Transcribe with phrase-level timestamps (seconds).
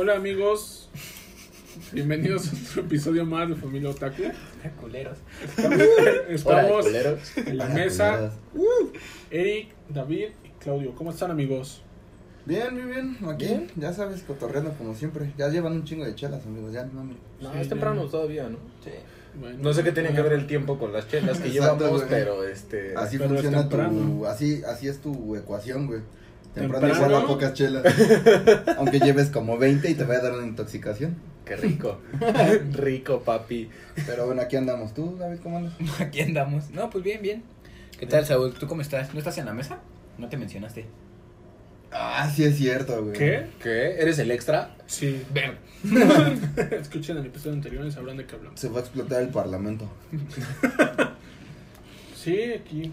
[0.00, 0.88] Hola amigos,
[1.92, 4.22] bienvenidos a otro episodio más de Familia Otaku.
[4.80, 5.18] Culeros.
[6.28, 7.36] Estamos culeros.
[7.36, 8.92] en la Hola, mesa, culeros.
[9.32, 10.94] Eric, David y Claudio.
[10.94, 11.82] ¿Cómo están amigos?
[12.46, 13.18] Bien, bien, bien.
[13.28, 13.66] Aquí, Bien.
[13.74, 15.32] ya sabes, cotorreando como siempre.
[15.36, 16.72] Ya llevan un chingo de chelas, amigos.
[16.72, 17.14] Ya no me.
[17.40, 17.70] No, Sí, es ya.
[17.70, 18.58] temprano todavía, ¿no?
[18.84, 18.90] Sí.
[19.38, 22.04] Bueno, No sé qué tiene que ver el tiempo con las chelas que Exacto, llevamos,
[22.04, 22.08] güey.
[22.08, 22.94] pero este.
[22.96, 24.26] Así Pero es funciona tu.
[24.26, 26.00] Así, así es tu ecuación, güey.
[26.54, 27.06] Temprano, Temprano.
[27.06, 27.84] igual a pocas chelas.
[28.78, 31.16] Aunque lleves como 20 y te vaya a dar una intoxicación.
[31.44, 31.98] Qué rico.
[32.72, 33.70] rico, papi.
[34.06, 34.92] Pero bueno, aquí andamos.
[34.92, 35.74] ¿Tú, David, cómo andas?
[36.00, 36.70] Aquí andamos.
[36.70, 37.42] No, pues bien, bien.
[37.98, 38.52] ¿Qué tal, Saúl?
[38.54, 39.12] ¿Tú cómo estás?
[39.14, 39.78] ¿No estás en la mesa?
[40.18, 40.86] No te mencionaste.
[41.90, 43.16] Ah, sí es cierto, güey.
[43.16, 43.46] ¿Qué?
[43.62, 44.00] ¿Qué?
[44.00, 44.76] ¿Eres el extra?
[44.86, 45.24] Sí.
[45.32, 45.56] Ven.
[46.72, 48.60] Escuchen el episodio anterior y sabrán de qué hablamos.
[48.60, 49.88] Se fue a explotar el parlamento.
[52.14, 52.92] Sí, aquí.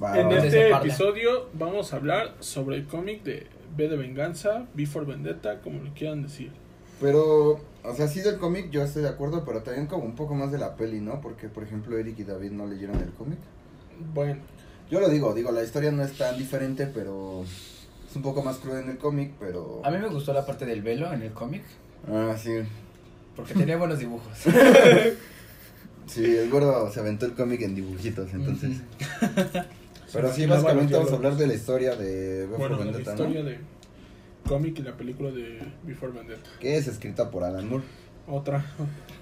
[0.00, 5.04] En este episodio vamos a hablar sobre el cómic de B de Venganza, B for
[5.04, 6.52] Vendetta, como lo quieran decir.
[7.00, 10.34] Pero, o sea, sí del cómic yo estoy de acuerdo, pero también como un poco
[10.34, 11.20] más de la peli, ¿no?
[11.20, 13.38] Porque, por ejemplo, Eric y David no leyeron el cómic.
[14.14, 14.40] Bueno,
[14.88, 18.58] Yo lo digo, digo, la historia no es tan diferente, pero es un poco más
[18.58, 19.80] cruda en el cómic, pero...
[19.84, 21.64] A mí me gustó la parte del velo en el cómic.
[22.08, 22.52] Ah, sí.
[23.34, 24.32] Porque tenía buenos dibujos.
[26.08, 28.78] Sí, el gordo se aventó el cómic en dibujitos, entonces...
[30.12, 32.90] Pero sí, básicamente vamos a hablar de la historia de V for bueno, de la
[32.92, 33.48] Vendetta, historia ¿no?
[33.48, 33.58] de
[34.46, 36.48] cómic y la película de Before Vendetta.
[36.60, 37.84] Que es escrita por Alan Moore.
[38.26, 38.64] Otra,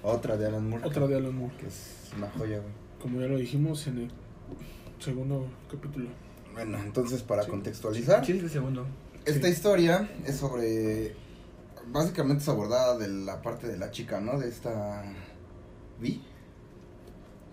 [0.03, 0.85] Otra de Alan Moore.
[0.85, 2.71] otra de Alan Moore, Que es una joya, güey.
[3.01, 4.11] como ya lo dijimos en el
[4.99, 6.09] segundo capítulo.
[6.53, 7.49] Bueno, entonces para Sí.
[7.51, 8.25] contextualizar...
[8.25, 8.85] Sí, el segundo.
[9.25, 9.53] Esta Sí.
[9.53, 11.13] historia es sobre.
[11.89, 14.39] Básicamente es abordada de la parte de la chica, ¿no?
[14.39, 15.03] De esta.
[16.01, 16.21] Vi.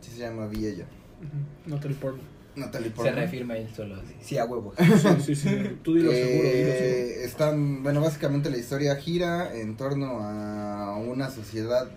[0.01, 0.87] Sí se llama Vi ella.
[1.21, 2.27] Ujú, Natalie Portman.
[2.57, 3.97] Natalie Se reafirma él solo.
[3.97, 4.15] así.
[4.21, 4.73] Sí, a huevo.
[4.79, 4.85] Sí,
[5.21, 7.25] sí, sí, tú dilo seguro, dilo seguro.
[7.25, 11.89] están, bueno, básicamente la historia gira en torno a una sociedad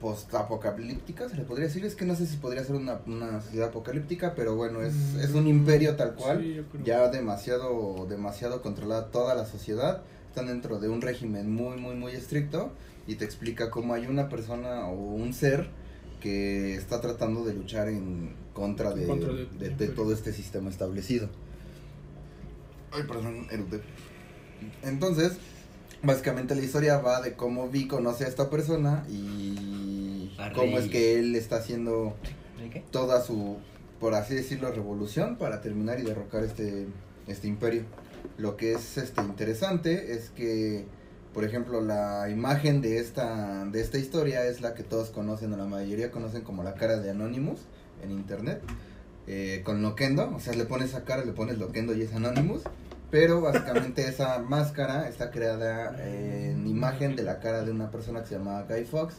[0.00, 3.68] post-apocalíptica, se le podría decir, es que no sé si podría ser una, una sociedad
[3.68, 6.40] apocalíptica, pero bueno, es, Mm, es un imperio tal cual.
[6.42, 6.84] Sí, yo creo.
[6.84, 12.12] ya demasiado demasiado controlada toda la sociedad están dentro de un régimen muy muy muy
[12.12, 12.72] estricto
[13.06, 15.68] y te explica cómo hay una persona o un ser
[16.24, 20.32] que está tratando de luchar en contra de, En contra de- de- de todo este
[20.32, 21.28] sistema establecido.
[22.92, 23.46] Ay perdón
[24.82, 25.32] entonces
[26.02, 31.18] básicamente la historia va de cómo Vi conoce a esta persona y cómo es que
[31.18, 32.14] él está haciendo
[32.90, 33.58] toda su,
[34.00, 36.86] por así decirlo, revolución para terminar y derrocar este,
[37.26, 37.82] este imperio.
[38.38, 40.86] Lo que es este interesante es que,
[41.34, 45.56] por ejemplo, la imagen de esta, de esta historia es la que todos conocen, o
[45.56, 47.60] la mayoría conocen como la cara de Anonymous
[48.02, 48.62] en internet,
[49.26, 52.62] eh, con Loquendo, o sea, le pones esa cara, le pones Loquendo y es Anonymous.
[53.10, 58.28] Pero básicamente esa máscara está creada en imagen de la cara de una persona que
[58.28, 59.16] se llamaba Guy Fox,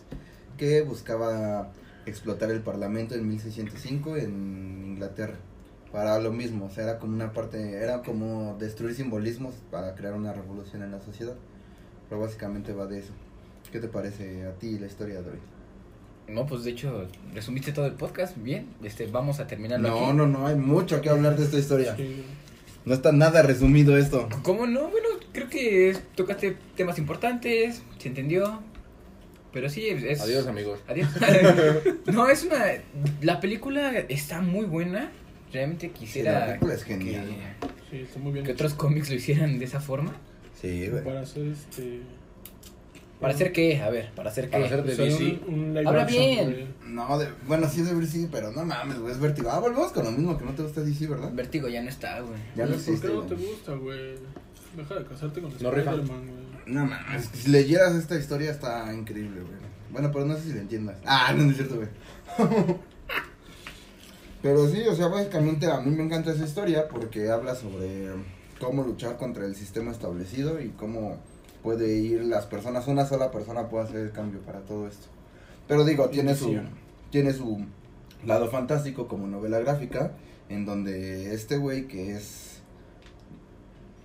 [0.57, 1.71] que buscaba
[2.05, 5.35] explotar el parlamento en 1605 en Inglaterra.
[5.91, 10.13] Para lo mismo, o sea, era como una parte, era como destruir simbolismos para crear
[10.13, 11.35] una revolución en la sociedad.
[12.09, 13.13] Pero básicamente va de eso.
[13.71, 15.38] ¿Qué te parece a ti la historia de hoy?
[16.27, 18.35] No, pues de hecho, resumiste todo el podcast.
[18.38, 18.67] Bien.
[18.83, 20.17] Este, vamos a terminarlo No, aquí.
[20.17, 21.95] no, no, hay mucho que hablar de esta historia.
[21.95, 22.23] Sí.
[22.85, 24.27] No está nada resumido esto.
[24.44, 24.89] ¿Cómo no?
[24.89, 28.61] Bueno, creo que es- tocaste temas importantes, se entendió.
[29.51, 30.19] Pero sí, es...
[30.21, 30.79] Adiós, amigos.
[30.88, 31.09] Adiós.
[32.13, 32.63] no, es una...
[33.21, 35.11] La película está muy buena.
[35.53, 37.27] Realmente Sí, la quisiera película es genial.
[37.89, 38.45] Sí, está muy que, bien.
[38.45, 40.13] que otros cómics lo hicieran de esa forma.
[40.59, 41.03] Sí, güey.
[41.03, 42.01] Para hacer este.
[43.19, 43.81] ¿Para hacer qué?
[43.81, 44.51] A ver, ¿para hacer qué?
[44.51, 45.39] Para hacer de hacer DC.
[45.47, 46.51] un, un live Habla action, bien.
[46.51, 46.67] güey.
[46.93, 49.49] No, de, bueno, sí es de sí, pero no mames, güey, es vértigo.
[49.51, 51.31] Ah, volvemos con lo mismo que no te gusta DC, ¿verdad?
[51.33, 52.38] Vértigo ya no está, güey.
[52.55, 53.07] Ya no ¿Por existe.
[53.07, 54.15] qué no te gusta, güey?
[54.75, 55.55] Deja de casarte con No.
[55.57, 56.45] Spider-Man, güey.
[56.65, 59.55] No mames, si leyeras esta historia está increíble, güey.
[59.91, 60.97] Bueno, pero no sé si la entiendas.
[61.05, 61.88] Ah, no, no es cierto, güey.
[64.41, 68.09] pero sí, o sea, básicamente a mí me encanta esa historia porque habla sobre
[68.59, 71.17] cómo luchar contra el sistema establecido y cómo
[71.63, 75.07] puede ir las personas, una sola persona puede hacer el cambio para todo esto.
[75.68, 76.56] Pero digo, tiene su,
[77.09, 77.65] tiene su
[78.24, 80.12] lado fantástico como novela gráfica,
[80.47, 82.62] en donde este güey que es,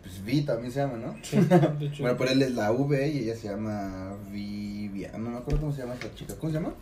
[0.02, 1.16] pues Vi también se llama, ¿no?
[1.22, 1.36] Sí.
[2.00, 5.72] Bueno, pero él es la V y ella se llama Viviana, no me acuerdo cómo
[5.72, 6.72] se llama esta chica, ¿cómo se llama?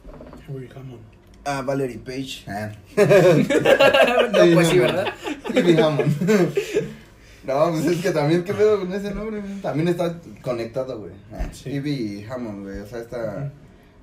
[0.49, 1.01] Uy, Hammond.
[1.45, 2.45] Ah, Valerie Page.
[2.47, 2.71] Ah.
[4.33, 5.07] no, pues sí, ¿verdad?
[5.83, 6.15] Hammond.
[7.49, 9.43] No, pues es que también, ¿qué pedo con ese nombre?
[9.63, 11.13] También está conectado, güey.
[11.33, 11.71] Ah, Sí.
[11.71, 12.81] Phoebe Hammond, güey.
[12.81, 13.51] O sea, esta,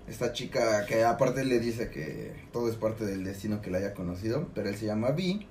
[0.07, 3.94] esta chica que aparte le dice que todo es parte del destino que la haya
[3.94, 5.45] conocido, pero él se llama Vi.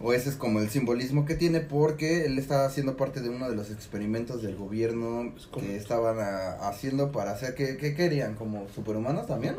[0.00, 3.50] O ese es como el simbolismo que tiene porque él estaba haciendo parte de uno
[3.50, 8.68] de los experimentos del gobierno que estaban ah, haciendo para hacer que, que querían como
[8.68, 9.56] superhumanos también.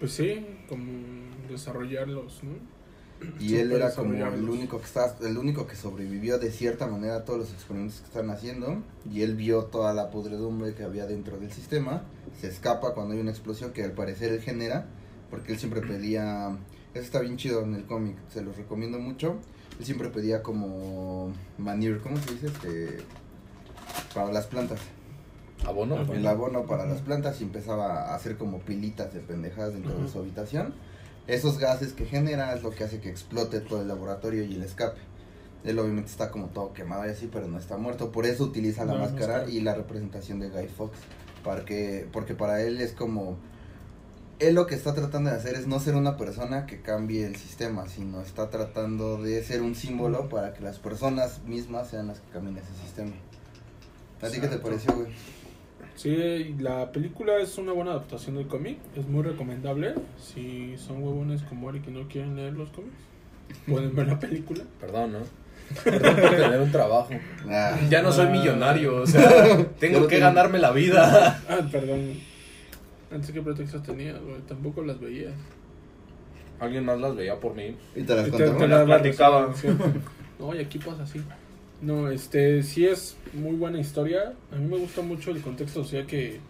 [0.00, 0.90] Pues sí, como
[1.48, 2.79] desarrollarlos, ¿no?
[3.38, 7.16] Y él era como el único que está, el único que sobrevivió de cierta manera
[7.16, 8.82] a todos los experimentos que están haciendo.
[9.10, 12.02] Y él vio toda la podredumbre que había dentro del sistema.
[12.40, 14.86] Se escapa cuando hay una explosión que al parecer él genera.
[15.30, 16.56] Porque él siempre pedía.
[16.94, 19.36] Eso está bien chido en el cómic, se los recomiendo mucho.
[19.78, 22.46] Él siempre pedía como manure, ¿cómo se dice?
[22.48, 22.98] Este,
[24.14, 24.80] para las plantas.
[25.64, 26.00] Abono.
[26.12, 30.08] El abono para las plantas y empezaba a hacer como pilitas de pendejadas dentro de
[30.08, 30.74] su habitación.
[31.26, 34.62] Esos gases que genera es lo que hace que explote todo el laboratorio y el
[34.62, 35.00] escape.
[35.64, 38.10] Él obviamente está como todo quemado y así, pero no está muerto.
[38.10, 40.96] Por eso utiliza la máscara y la representación de Guy Fox.
[41.44, 43.36] Para que, porque para él es como...
[44.38, 47.36] Él lo que está tratando de hacer es no ser una persona que cambie el
[47.36, 52.20] sistema, sino está tratando de ser un símbolo para que las personas mismas sean las
[52.20, 53.12] que cambien ese sistema.
[54.22, 55.12] ¿A ti qué te pareció, güey?
[55.96, 59.94] Sí, la película es una buena adaptación del cómic, es muy recomendable.
[60.18, 62.94] Si son huevones como Eric y no quieren leer los cómics,
[63.68, 64.64] pueden ver la película.
[64.80, 65.18] Perdón, ¿no?
[65.84, 67.10] Perdón por tener un trabajo.
[67.48, 67.78] Ah.
[67.90, 71.40] Ya no soy millonario, o sea, tengo que ganarme la vida.
[71.48, 72.14] Ah, perdón.
[73.12, 75.34] Antes qué pretextos tenías, güey, tampoco las veías.
[76.60, 77.76] Alguien más las veía por mí.
[77.94, 79.52] Y te las Y te- las platicaba.
[80.38, 81.20] No, y aquí pasa así.
[81.82, 84.34] No, este, sí es muy buena historia.
[84.52, 86.40] A mí me gusta mucho el contexto social que,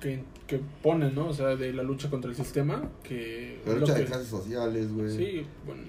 [0.00, 1.28] que, que pone, ¿no?
[1.28, 3.60] O sea, de la lucha contra el sistema, que...
[3.66, 5.10] La lucha de clases sociales, güey.
[5.16, 5.82] Sí, bueno,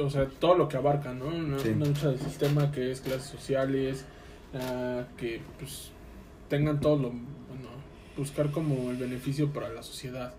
[0.00, 1.26] o sea, todo lo que abarca, ¿no?
[1.26, 1.70] Una, Sí.
[1.70, 4.04] una lucha del sistema que es clases sociales,
[4.54, 5.90] ah, que pues
[6.48, 7.68] tengan todo lo, bueno,
[8.16, 10.34] buscar como el beneficio para la sociedad.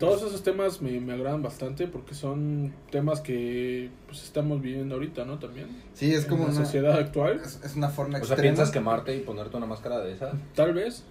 [0.00, 5.24] Todos esos temas me, me agradan bastante porque son temas que pues estamos viviendo ahorita,
[5.26, 5.38] ¿no?
[5.38, 5.68] También.
[5.94, 7.40] Sí, es como en la una, sociedad actual.
[7.44, 8.42] es, es una forma O sea, extrema.
[8.42, 10.32] ¿piensas quemarte y ponerte una máscara de esa?
[10.56, 11.04] Tal vez,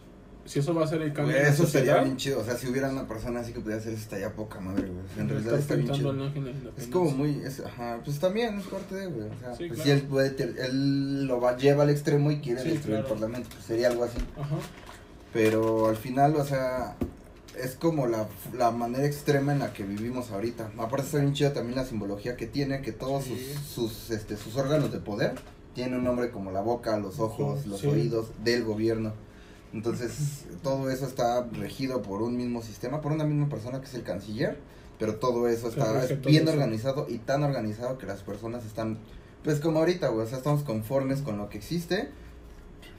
[0.46, 2.40] si eso va a ser el cambio Güey, en la eso sería sociedad, bien chido.
[2.40, 5.04] O sea, si hubiera una persona así que pudiera hacer eso, estaría poca madre, güey.
[5.20, 6.24] En realidad está bien pintando chido.
[6.24, 6.58] el ángel de la Es
[6.88, 6.94] independencia.
[6.94, 9.28] como muy, es, ajá, pues también es parte de, güey.
[9.28, 9.84] O sea, Sí, pues claro.
[9.84, 13.08] si él, puede ter- él lo va, lleva al extremo y quiere Sí, destruir claro.
[13.08, 14.18] el parlamento, pues sería algo así.
[14.36, 14.56] Ajá.
[15.32, 16.96] Pero al final, o sea,
[17.64, 18.28] es como la,
[18.58, 20.72] la manera extrema en la que vivimos ahorita.
[20.78, 23.54] Aparte está bien chida también la simbología que tiene, que todos Sí.
[23.54, 25.36] sus, sus, este, sus órganos de poder
[25.76, 27.88] tienen un nombre como la boca, los ojos, los Sí.
[27.88, 29.14] oídos del gobierno.
[29.74, 33.94] Entonces, todo eso está regido por un mismo sistema, por una misma persona que es
[33.94, 34.58] el canciller,
[34.98, 36.54] pero todo eso está es bien eso.
[36.54, 38.98] organizado y tan organizado que las personas están,
[39.44, 42.10] pues como ahorita, güey, o sea, estamos conformes con lo que existe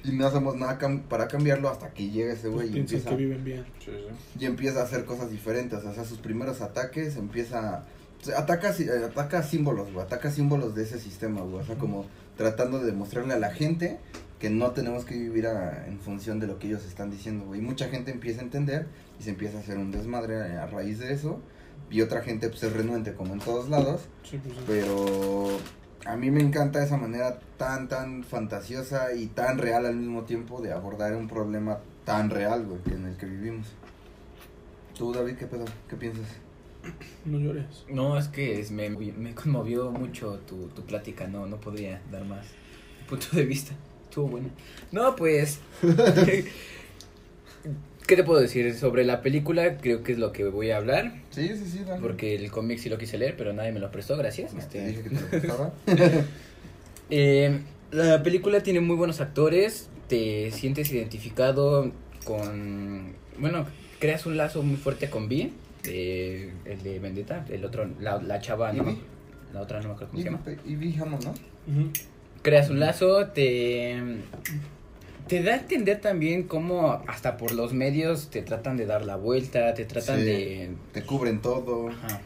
[0.04, 2.96] y no hacemos nada cam- para cambiarlo hasta que llegue ese Pues güey y piensan
[2.96, 3.64] empieza, que viven bien.
[3.84, 4.36] Sí, sí.
[4.40, 7.84] y empieza a hacer cosas diferentes, o sea, sus primeros ataques empieza,
[8.20, 11.66] o sea, ataca, sí- eh, ataca símbolos, güey, ataca símbolos de ese sistema, güey, o
[11.66, 12.06] sea, como
[12.36, 13.98] tratando de demostrarle a la gente
[14.38, 17.60] que no tenemos que vivir a- en función de lo que ellos están diciendo, güey,
[17.60, 18.86] y mucha gente empieza a entender
[19.18, 21.40] y se empieza a hacer un desmadre a, a raíz de eso,
[21.90, 24.62] y otra gente pues es renuente como en todos lados, Sí, pues, sí.
[24.66, 25.48] pero
[26.06, 30.60] a mí me encanta esa manera tan, tan fantasiosa y tan real al mismo tiempo
[30.60, 33.66] de abordar un problema tan real, güey, en el que vivimos.
[34.96, 35.64] Tú, David, ¿qué pedo?
[35.88, 36.26] ¿Qué piensas?
[37.24, 37.84] No llores.
[37.88, 42.24] No, es que es- me, me conmovió mucho tu, tu plática, no, no podría dar
[42.24, 42.46] más
[43.08, 43.74] punto de vista.
[44.04, 44.48] Estuvo bueno.
[44.92, 45.60] No, pues...
[48.10, 49.76] ¿Qué te puedo decir sobre la película?
[49.76, 51.12] Creo que es lo que voy a hablar.
[51.30, 52.02] Sí, sí, sí, dale.
[52.02, 54.50] Porque el cómic sí lo quise leer, pero nadie me lo prestó, gracias.
[54.50, 55.72] Te Este, dije que te lo prestaba.
[57.08, 57.60] Eh,
[57.92, 61.92] la película tiene muy buenos actores, te sientes identificado
[62.24, 63.12] con...
[63.38, 63.64] Bueno,
[64.00, 65.52] creas un lazo muy fuerte con Vi,
[65.84, 68.96] de, el de Vendetta, el otro, la, la chava, no,
[69.52, 70.42] la otra no me acuerdo cómo se llama.
[70.66, 71.34] y vi Hammond, ¿no?
[72.42, 73.96] Creas un lazo, te...
[75.30, 79.16] Te da a entender también cómo hasta por los medios te tratan de dar la
[79.16, 80.24] vuelta, te tratan Sí.
[80.24, 80.70] de...
[80.92, 82.20] Te cubren todo Ajá.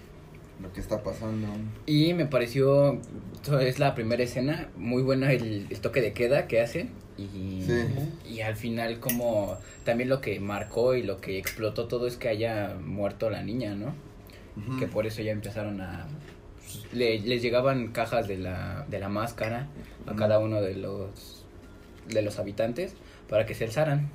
[0.62, 1.46] lo que está pasando.
[1.86, 2.98] Y me pareció,
[3.60, 6.88] es la primera escena, muy buena el, el toque de queda que hace.
[7.18, 7.84] Y, Sí.
[8.28, 12.28] y al final como también lo que marcó y lo que explotó todo es que
[12.28, 13.94] haya muerto la niña, ¿no?
[14.78, 16.06] Que por eso ya empezaron a...
[16.92, 19.68] le- les llegaban cajas de la, de la máscara
[20.06, 21.43] a cada uno de los,
[22.08, 22.94] de los habitantes
[23.28, 24.10] para que se alzaran.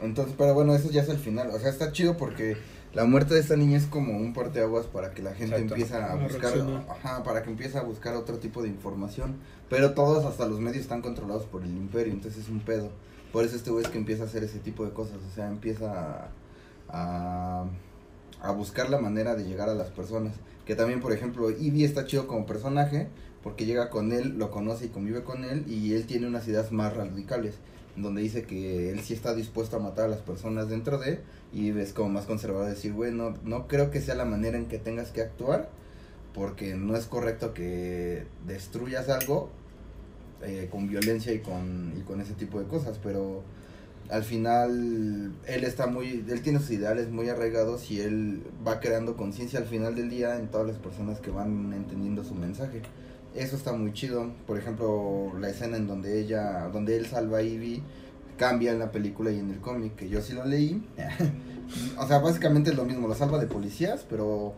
[0.00, 1.50] Entonces, pero bueno, eso ya es el final.
[1.50, 2.56] O sea, está chido porque
[2.92, 5.74] la muerte de esta niña es como un parteaguas para que la gente Exacto.
[5.74, 6.52] empiece a buscar,
[6.90, 9.36] ajá, para que empiece a buscar otro tipo de información.
[9.68, 12.90] Pero todos, hasta los medios, están controlados por el imperio, entonces es un pedo.
[13.32, 15.18] Por eso este güey es que empieza a hacer ese tipo de cosas.
[15.30, 16.28] O sea, empieza a,
[16.90, 17.64] a,
[18.42, 20.34] a buscar la manera de llegar a las personas.
[20.66, 23.08] Que también, por ejemplo, Ivy está chido como personaje
[23.42, 26.72] porque llega con él, lo conoce y convive con él y él tiene unas ideas
[26.72, 27.54] más radicales,
[27.96, 31.20] donde dice que él sí está dispuesto a matar a las personas dentro de
[31.52, 34.66] y es como más conservador decir, güey, no, no creo que sea la manera en
[34.66, 35.68] que tengas que actuar
[36.34, 39.50] porque no es correcto que destruyas algo
[40.42, 43.42] eh, con violencia y con, y con ese tipo de cosas, pero
[44.08, 49.16] al final él está muy, él tiene sus ideales muy arraigados y él va creando
[49.16, 52.82] conciencia al final del día en todas las personas que van entendiendo su mensaje.
[53.34, 54.30] Eso está muy chido.
[54.46, 57.82] Por ejemplo, la escena en donde ella, donde él salva a Ivy,
[58.36, 60.86] cambia en la película y en el cómic, que yo sí lo leí.
[61.98, 64.54] o sea, básicamente es lo mismo, lo salva de policías, pero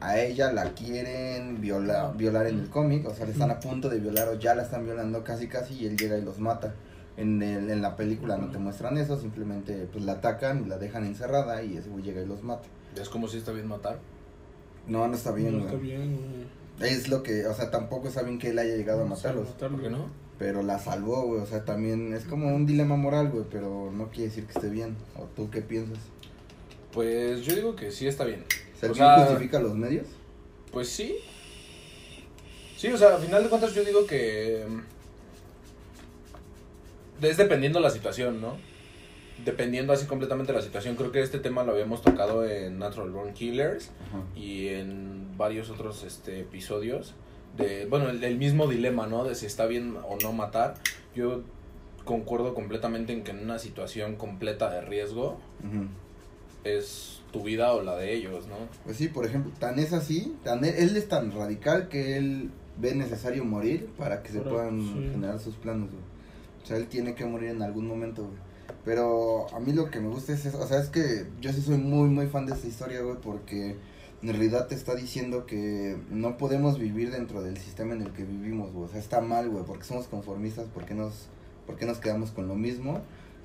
[0.00, 3.88] a ella la quieren violar, violar en el cómic, o sea, le están a punto
[3.88, 6.74] de violar o ya la están violando casi casi y él llega y los mata.
[7.16, 10.78] En, el, en la película no te muestran eso, simplemente pues la atacan y la
[10.78, 12.66] dejan encerrada y ese güey llega y los mata.
[13.00, 13.98] Es como si está bien matar.
[14.88, 15.66] No, no está bien, No güey.
[15.66, 16.41] está bien, güey.
[16.80, 19.48] Es lo que, o sea, tampoco está bien que él haya llegado a matarlos.
[19.50, 19.76] Matarlo.
[19.76, 20.06] ¿Por qué no?
[20.38, 24.08] Pero la salvó, güey, o sea, también es como un dilema moral, güey, pero no
[24.10, 24.96] quiere decir que esté bien.
[25.16, 25.98] ¿O tú qué piensas?
[26.92, 28.44] Pues yo digo que sí está bien.
[28.74, 30.06] O sea, O ¿el sea- fin justifica los medios?
[30.72, 31.14] Pues sí.
[32.76, 34.66] Sí, o sea, a final de cuentas yo digo que...
[34.68, 34.80] mm,
[37.24, 38.56] Es dependiendo la situación, ¿no?
[39.44, 40.96] Dependiendo así completamente la situación.
[40.96, 43.90] Creo que este tema lo habíamos tocado en Natural Born Killers
[44.34, 47.14] y en varios otros este, episodios.
[47.56, 49.24] De, bueno, el, el mismo dilema, ¿no?
[49.24, 50.74] De si está bien o no matar.
[51.14, 51.42] Yo
[52.04, 55.38] concuerdo completamente en que en una situación completa de riesgo
[56.64, 58.56] es tu vida o la de ellos, ¿no?
[58.84, 62.50] Pues sí, por ejemplo, tan es así, tan él, él es tan radical que él
[62.78, 65.08] ve necesario morir para que se puedan sí.
[65.12, 66.02] generar sus planos, güey.
[66.62, 68.38] O sea, él tiene que morir en algún momento, güey.
[68.84, 71.60] Pero a mí lo que me gusta es eso, o sea, es que yo sí
[71.60, 73.76] soy muy, muy fan de esta historia, güey, porque
[74.22, 78.24] en realidad te está diciendo que no podemos vivir dentro del sistema en el que
[78.24, 78.84] vivimos, güey.
[78.86, 81.26] O sea, está mal, güey, porque somos conformistas, porque nos,
[81.66, 83.00] porque nos quedamos con lo mismo.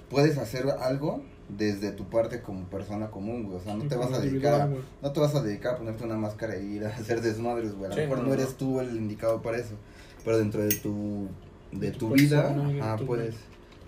[0.09, 3.57] Puedes hacer algo desde tu parte como persona común, güey.
[3.57, 4.67] O sea, no te vas a dedicar a,
[5.01, 7.85] no te vas a dedicar a ponerte una máscara y ir a hacer desmadres, güey.
[7.85, 9.75] A lo Sí, mejor no, eres tú el indicado para eso.
[10.23, 11.27] Pero dentro de tu,
[11.71, 13.35] de De tu, tu vida, persona, de ajá, tu- puedes,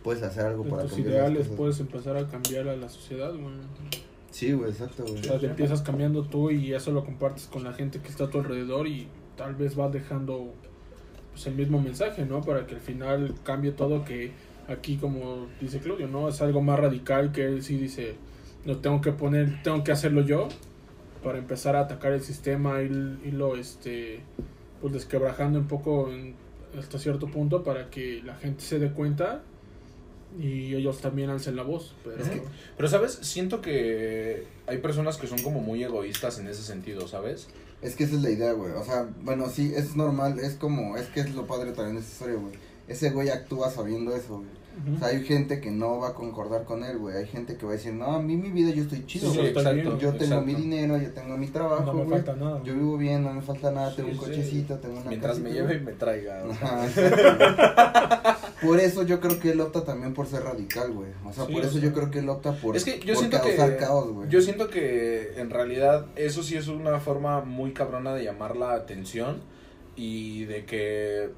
[0.04, 1.58] puedes hacer algo De para tus cambiar las ideales cosas.
[1.58, 3.54] puedes empezar a cambiar a la sociedad, güey.
[4.32, 5.20] Sí, güey, exacto, güey.
[5.20, 8.26] O sea, te empiezas cambiando tú y eso lo compartes con la gente que está
[8.26, 10.54] a tu alrededor y tal vez vas dejando
[11.32, 12.42] pues, el mismo mensaje, ¿no?
[12.42, 14.32] Para que al final cambie todo, que
[14.68, 16.30] aquí como dice Claudio, ¿no?
[16.30, 18.16] Es algo más radical que él sí dice,
[18.66, 20.48] no tengo que poner, tengo que hacerlo yo
[21.24, 24.22] para empezar a atacar el sistema y, y lo, este,
[24.82, 26.10] pues desquebrajando un poco
[26.78, 29.42] hasta cierto punto para que la gente se dé cuenta
[30.38, 31.96] y ellos también alcen la voz.
[32.04, 32.44] Pero, Es que-
[32.78, 33.20] Pero, ¿sabes?
[33.22, 37.48] Siento que hay personas que son como muy egoístas en ese sentido, ¿sabes?
[37.82, 38.74] Es que esa es la idea, güey.
[38.74, 42.02] O sea, bueno, sí, es normal, es como, es que es lo padre también de
[42.02, 42.54] esta historia, güey.
[42.88, 44.60] Ese güey actúa sabiendo eso, güey.
[44.96, 47.18] O sea, hay gente que no va a concordar con él, güey.
[47.18, 49.40] Hay gente que va a decir, no, a mí mi vida yo estoy chido, Sí,
[49.40, 50.42] bien, yo tengo exacto.
[50.46, 52.22] mi dinero, yo tengo mi trabajo, no me güey.
[52.22, 52.64] falta nada.
[52.64, 54.20] Yo vivo bien, no me falta nada, tengo un sí.
[54.22, 56.46] cochecito, tengo una Mientras me lleve y me traiga.
[56.46, 56.68] o sea.
[56.84, 58.39] Ajá, exacto.
[58.62, 61.10] por eso yo creo que él opta también por ser radical, güey.
[61.26, 61.82] O sea, Sí, por o eso sea.
[61.82, 64.30] yo creo que él opta por, Es que yo por siento que causar caos, güey.
[64.30, 68.74] yo siento que en realidad eso sí es una forma muy cabrona de llamar la
[68.74, 69.42] atención
[69.96, 71.30] y de que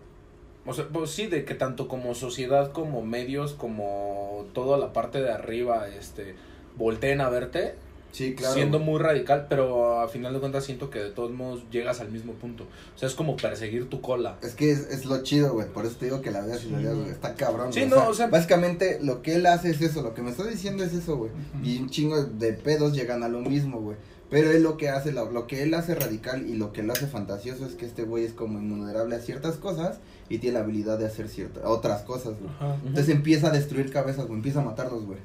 [0.65, 5.19] o sea, pues sí, de que tanto como sociedad como medios como toda la parte
[5.21, 6.35] de arriba este
[6.77, 7.73] volteen a verte
[8.11, 8.53] Sí, claro.
[8.53, 12.11] siendo muy radical, pero a final de cuentas siento que de todos modos llegas al
[12.11, 12.65] mismo punto.
[12.95, 14.37] O sea, es como perseguir tu cola.
[14.43, 15.67] Es que es, es lo chido, güey.
[15.69, 16.83] Por eso te digo que la veas y güey.
[16.85, 17.09] güey.
[17.09, 17.71] Está cabrón.
[17.71, 20.01] Sí, no, o sea- Básicamente lo que él hace es eso.
[20.01, 21.31] Lo que me está diciendo es eso, güey.
[21.63, 23.97] Y un chingo de pedos llegan a lo mismo, güey.
[24.29, 26.93] Pero él lo que hace, lo, lo que él hace radical y lo que lo
[26.93, 29.97] hace fantasioso es que este güey es como invulnerable a ciertas cosas
[30.29, 32.51] y tiene la habilidad de hacer ciertas otras cosas, güey.
[32.85, 34.37] Entonces empieza a destruir cabezas, güey.
[34.37, 35.19] Empieza a matarlos, güey.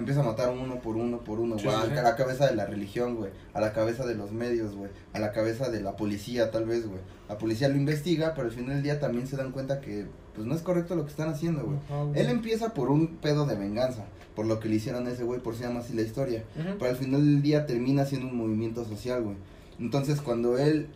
[0.00, 1.76] Empieza a matar uno por uno por uno, Sí, güey.
[1.92, 3.30] sí, a la cabeza de la religión, güey.
[3.54, 4.90] A la cabeza de los medios, güey.
[5.12, 7.00] A la cabeza de la policía, tal vez, güey.
[7.28, 10.46] La policía lo investiga, pero al final del día también se dan cuenta que, pues,
[10.46, 11.76] no es correcto lo que están haciendo, güey.
[11.86, 12.20] Ajá, güey.
[12.20, 14.04] Él empieza por un pedo de venganza,
[14.34, 16.42] por lo que le hicieron a ese güey, por si llama así la historia.
[16.56, 19.36] Pero al final del día termina siendo un movimiento social, güey.
[19.78, 20.88] Entonces cuando él,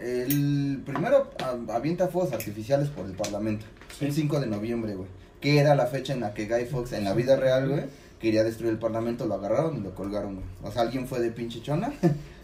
[0.00, 1.30] él primero
[1.68, 3.64] avienta fuegos artificiales por el parlamento,
[3.98, 4.06] Sí.
[4.06, 5.08] el 5 de noviembre, güey.
[5.40, 7.84] Que era la fecha en la que Guy Fox en la vida real, güey,
[8.20, 10.46] quería destruir el parlamento, lo agarraron y lo colgaron, güey.
[10.62, 11.92] O sea, alguien fue de pinche chona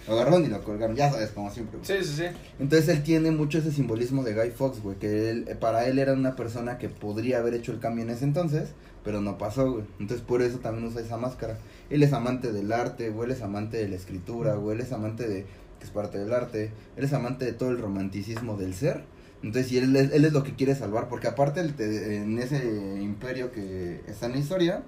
[0.09, 1.87] Lo agarraron y lo colgaron, ya sabes, como siempre, güey.
[2.03, 2.25] Sí, sí, sí.
[2.59, 6.13] Entonces él tiene mucho ese simbolismo de Guy Fox, güey, que él, para él era
[6.13, 8.71] una persona que podría haber hecho el cambio en ese entonces,
[9.05, 9.85] pero no pasó, güey.
[10.01, 11.57] Entonces por eso también usa esa máscara.
[11.89, 14.91] Él es amante del arte, güey, él es amante de la escritura, güey, él es
[14.93, 15.43] amante de,
[15.79, 19.05] que es parte del arte, él es amante de todo el romanticismo del ser.
[19.45, 22.39] Entonces, y él, es- él es lo que quiere salvar, porque aparte él te- en
[22.41, 22.57] ese
[23.01, 24.83] imperio que está en la historia,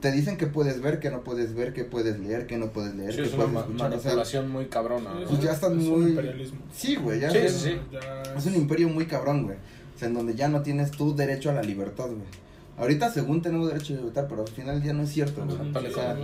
[0.00, 2.94] te dicen que puedes ver, que no puedes ver, que puedes leer, que no puedes
[2.94, 5.14] leer, Sí, que es una puedes ma- escuchar, o sea, manipulación muy cabrona.
[5.14, 5.26] ¿no?
[5.26, 6.58] Pues ya están es muy- Un imperialismo.
[6.72, 7.80] Sí, güey, ya Sí, es, sí.
[7.90, 9.56] Ya es un imperio muy cabrón, güey.
[9.94, 12.42] O sea, en donde ya no tienes tu derecho a la libertad, güey.
[12.78, 15.56] Ahorita según tenemos derecho a libertad, pero al final día no es cierto, güey.
[15.76, 16.16] O sea.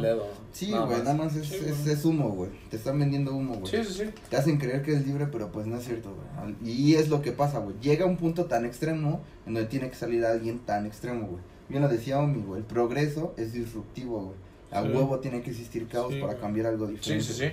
[0.50, 1.04] Sí, nada güey, más.
[1.04, 2.50] nada más es, Sí, es, humo, güey.
[2.70, 3.66] Te están vendiendo humo, güey.
[3.70, 4.10] Sí, sí, sí.
[4.30, 6.56] Te hacen creer que es libre, pero pues no es cierto, güey.
[6.72, 7.76] Y es lo que pasa, güey.
[7.82, 11.42] Llega a un punto tan extremo en donde tiene que salir alguien tan extremo, güey.
[11.68, 12.60] Bien lo decía Omi, güey.
[12.60, 14.36] El progreso es disruptivo, güey.
[14.70, 14.88] A Sí.
[14.88, 16.42] huevo tiene que existir caos Sí, para güey.
[16.42, 17.24] cambiar algo diferente.
[17.24, 17.50] sí, sí.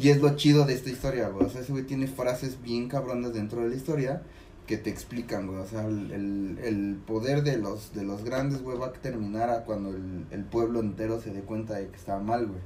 [0.00, 1.46] Y es lo chido de esta historia, güey.
[1.46, 4.22] O sea, ese güey tiene frases bien cabronas dentro de la historia
[4.66, 5.58] que te explican, güey.
[5.60, 9.50] O sea, el, el, el poder de los, de los grandes, güey, va a terminar
[9.50, 12.60] a cuando el, el pueblo entero se dé cuenta de que está mal, güey.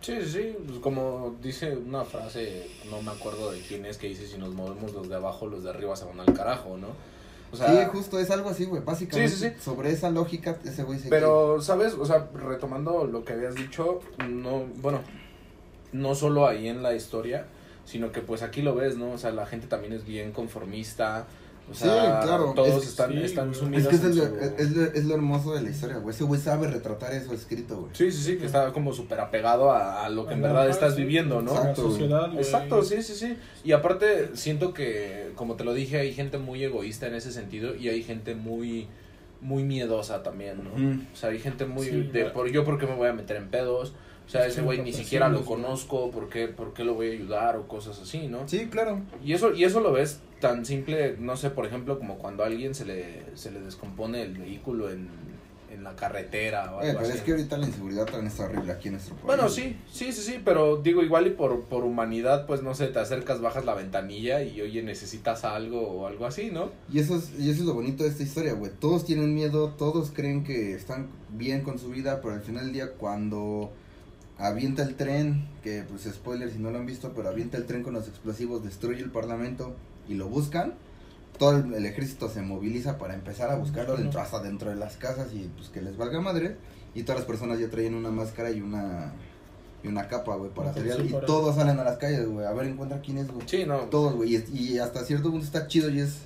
[0.00, 4.08] Sí, sí, sí, pues como dice una frase, no me acuerdo de quién es, que
[4.08, 6.88] dice, si nos movemos los de abajo, los de arriba se van al carajo, ¿no?
[7.52, 8.82] O sea, sí, justo es algo así, güey.
[8.82, 11.92] Básicamente, Sí, sí, sobre esa lógica, ese güey se pero, ¿sabes?
[11.94, 15.00] O sea, retomando lo que habías dicho, no, bueno,
[15.92, 17.46] no solo ahí en la historia,
[17.84, 19.12] sino que pues aquí lo ves, ¿no?
[19.12, 21.26] O sea, la gente también es bien conformista,
[21.70, 23.52] o Sí, sea, claro, todos es- están, sí, están güey.
[23.54, 25.96] Es sumidos que es, en lo, su- es, lo, es lo hermoso de la historia,
[25.98, 26.14] güey.
[26.14, 27.90] Ese güey sabe retratar eso escrito, güey.
[27.94, 30.96] Sí, sí, sí, que está como súper apegado a, a lo que en verdad estás
[30.96, 31.52] sí, viviendo, ¿no?
[31.52, 32.30] Exacto, sociedad.
[32.36, 33.36] Exacto, sí, sí, sí.
[33.64, 37.74] Y aparte, siento que, como te lo dije, hay gente muy egoísta en ese sentido
[37.76, 38.88] y hay gente muy,
[39.40, 40.70] muy miedosa también, ¿no?
[41.12, 43.36] O sea, hay gente muy Sí, de, por yo, ¿por qué me voy a meter
[43.36, 43.94] en pedos?
[44.32, 47.12] O sea, ese güey ni siquiera lo conozco, ¿por qué, ¿por qué lo voy a
[47.12, 47.56] ayudar?
[47.56, 48.48] O cosas así, ¿no?
[48.48, 49.00] Sí, claro.
[49.22, 52.46] Y eso, y eso lo ves tan simple, no sé, por ejemplo, como cuando a
[52.46, 55.08] alguien se le, se le descompone el vehículo en,
[55.70, 57.18] en la carretera o algo Eh, pero así.
[57.18, 59.26] es que ahorita la inseguridad también está horrible aquí en nuestro país.
[59.26, 62.86] Bueno, sí, sí, sí, sí, pero digo, igual y por, por humanidad, pues no sé,
[62.88, 66.70] te acercas, bajas la ventanilla y oye, necesitas algo o algo así, ¿no?
[66.90, 68.72] Y eso, es, y eso es lo bonito de esta historia, güey.
[68.80, 72.72] Todos tienen miedo, todos creen que están bien con su vida, pero al final del
[72.72, 73.70] día cuando
[74.42, 77.82] avienta el tren, que pues spoiler si no lo han visto, pero avienta el tren
[77.82, 79.74] con los explosivos, destruye el parlamento
[80.08, 80.74] y lo buscan,
[81.38, 84.96] todo el, el ejército se moviliza para empezar a buscarlo dentro, hasta dentro de las
[84.96, 86.56] casas y pues que les valga madre.
[86.94, 89.12] Y todas las personas ya traían una máscara y una
[89.82, 91.06] y una capa, güey, para Sí, salir.
[91.06, 93.48] Y todos salen a las calles, güey, a ver, encuentra quién es, güey.
[93.48, 93.78] Sí, no.
[93.84, 94.36] Todos, güey.
[94.36, 96.18] Y, y hasta cierto punto está chido y es,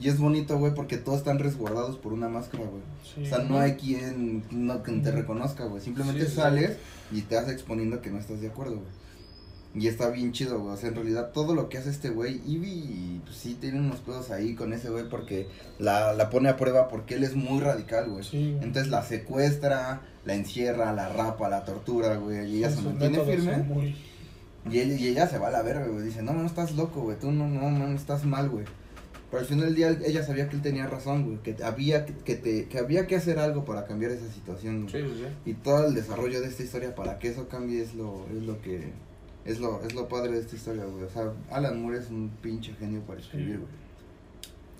[0.00, 2.82] y es bonito, güey, porque todos están resguardados por una máscara, güey.
[3.14, 3.22] Sí.
[3.24, 5.82] O sea, no hay quien no, que te reconozca, güey.
[5.82, 6.36] Simplemente Sí, sí.
[6.36, 6.76] sales
[7.10, 9.02] y te vas exponiendo que no estás de acuerdo, güey.
[9.74, 10.74] Y está bien chido, güey.
[10.74, 14.00] O sea, en realidad todo lo que hace este güey, Ivy, pues sí tiene unos
[14.00, 17.60] pedos ahí con ese güey porque la, la pone a prueba porque él es muy
[17.60, 18.22] radical, güey.
[18.24, 18.56] Sí.
[18.60, 22.50] Entonces la secuestra, la encierra, la rapa, la tortura, güey.
[22.50, 23.56] Y ella se mantiene firme.
[23.58, 23.96] muy-
[24.70, 26.04] Y ella, y ella se va a la verga, güey.
[26.04, 27.18] Dice, no, no, estás loco, güey.
[27.18, 28.64] Tú no, no, no, estás mal, güey.
[29.32, 31.38] Pero al final del día ella sabía que él tenía razón, güey.
[31.38, 35.00] Que había que, que te, que había que hacer algo para cambiar esa situación, Sí,
[35.00, 35.14] güey.
[35.14, 35.50] sí, sí.
[35.50, 38.60] Y todo el desarrollo de esta historia para que eso cambie es lo, es lo
[38.60, 38.92] que,
[39.46, 41.04] es lo, es lo padre de esta historia, güey.
[41.04, 43.70] O sea, Alan Moore es un pinche genio para escribir, güey.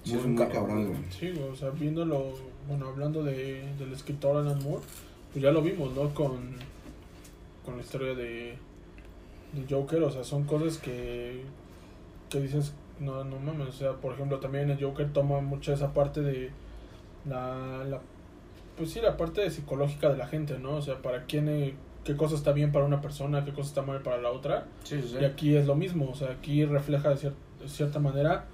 [0.05, 0.99] Sí, Muy, es un muy cabrón, güey.
[1.11, 2.33] Sí, güey, o sea, viéndolo,
[2.69, 4.85] bueno, hablando de, del escritor Alan Moore,
[5.33, 6.13] pues ya lo vimos, ¿no?
[6.13, 6.57] Con,
[7.65, 8.57] con la historia de,
[9.55, 11.41] de Joker, o sea, son cosas que,
[12.29, 15.93] que dices, no, no mames, o sea, por ejemplo, también el Joker toma mucha esa
[15.93, 16.51] parte de
[17.29, 18.01] la, la
[18.77, 20.77] pues sí, la parte psicológica de la gente, ¿no?
[20.77, 23.83] O sea, para quién, eh, qué cosa está bien para una persona, qué cosa está
[23.83, 24.65] mal para la otra.
[24.85, 25.17] Sí, sí, sí.
[25.21, 28.47] Y aquí es lo mismo, o sea, aquí refleja de, cier- de cierta manera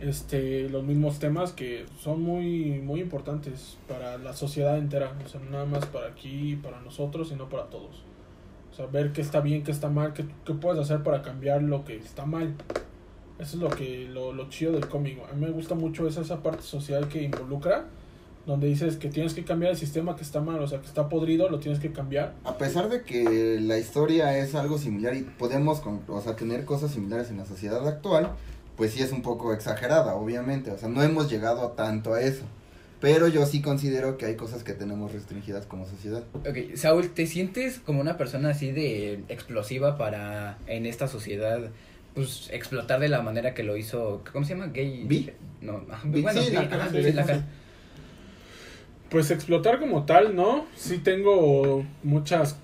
[0.00, 5.40] este los mismos temas que son muy muy importantes para la sociedad entera, o sea,
[5.40, 8.04] no nada más para aquí, para nosotros, sino para todos.
[8.70, 11.62] O sea, ver qué está bien, qué está mal, qué, qué puedes hacer para cambiar
[11.64, 12.54] lo que está mal.
[13.38, 15.18] Eso es lo que lo, lo chido del cómic.
[15.30, 17.84] A mí me gusta mucho esa, esa parte social que involucra,
[18.46, 21.08] donde dices que tienes que cambiar el sistema que está mal, o sea, que está
[21.08, 22.34] podrido, lo tienes que cambiar.
[22.44, 26.64] A pesar de que la historia es algo similar y podemos con- o sea, tener
[26.64, 28.30] cosas similares en la sociedad actual,
[28.76, 30.70] pues sí es un poco exagerada, obviamente.
[30.70, 32.44] O sea, no hemos llegado tanto a eso.
[33.00, 36.24] Pero yo sí considero que hay cosas que tenemos restringidas como sociedad.
[36.34, 41.60] Ok, Saúl, ¿te sientes como una persona así de explosiva para en esta sociedad
[42.18, 44.66] pues explotar de la manera que lo hizo, ¿cómo se llama?
[44.72, 45.04] Gay.
[45.06, 45.30] ¿Vi?
[45.60, 47.46] No, bueno, sí, la- ajá, sí, la cara.
[49.10, 50.66] Pues explotar como tal, ¿no?
[50.74, 52.56] Sí tengo muchas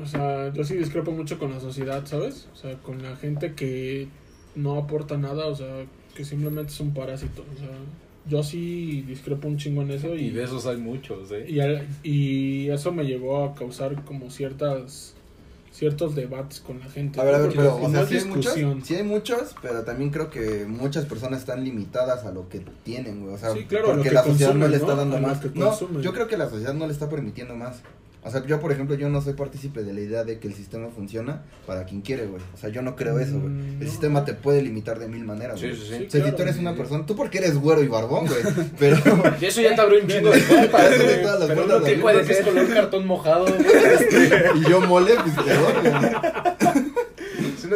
[0.00, 2.48] o sea, yo sí discrepo mucho con la sociedad, ¿sabes?
[2.52, 4.08] O sea, con la gente que
[4.56, 5.84] no aporta nada, o sea,
[6.16, 7.44] que simplemente es un parásito.
[7.54, 7.68] O sea,
[8.28, 11.46] yo sí discrepo un chingo en eso y, Y de esos hay muchos, ¿eh?
[11.48, 15.14] y, al- y eso me llevó a causar como ciertas
[15.74, 17.20] ciertos debates con la gente.
[17.20, 20.10] A ver, a ver, pero, o sea, sí hay muchos, sí hay muchos, pero también
[20.10, 23.34] creo que muchas personas están limitadas a lo que tienen, güey.
[23.34, 25.44] O sea, Sí, claro, porque que la sociedad no le está dando más.
[25.54, 27.82] No, yo creo que la sociedad no le está permitiendo más.
[28.26, 30.54] O sea, yo, por ejemplo, yo no soy partícipe de la idea de que el
[30.54, 32.42] sistema funciona para quien quiere, güey.
[32.54, 33.52] O sea, yo no creo eso, güey.
[33.52, 33.90] Mm, El no.
[33.90, 35.74] sistema te puede limitar de mil maneras, güey.
[35.76, 35.94] sí, Sí, sí.
[35.94, 36.36] O sea, si claro.
[36.36, 38.40] tú eres una persona, tú porque eres güero y barbón, güey.
[38.78, 38.96] Pero
[39.40, 41.22] Y eso ya te abrió un chingo de puertas, güey.
[41.22, 42.26] todas las Pero puertas uno de que la puede vida.
[42.26, 44.60] que es color cartón mojado, güey.
[44.62, 46.53] Y yo mole, pues güey.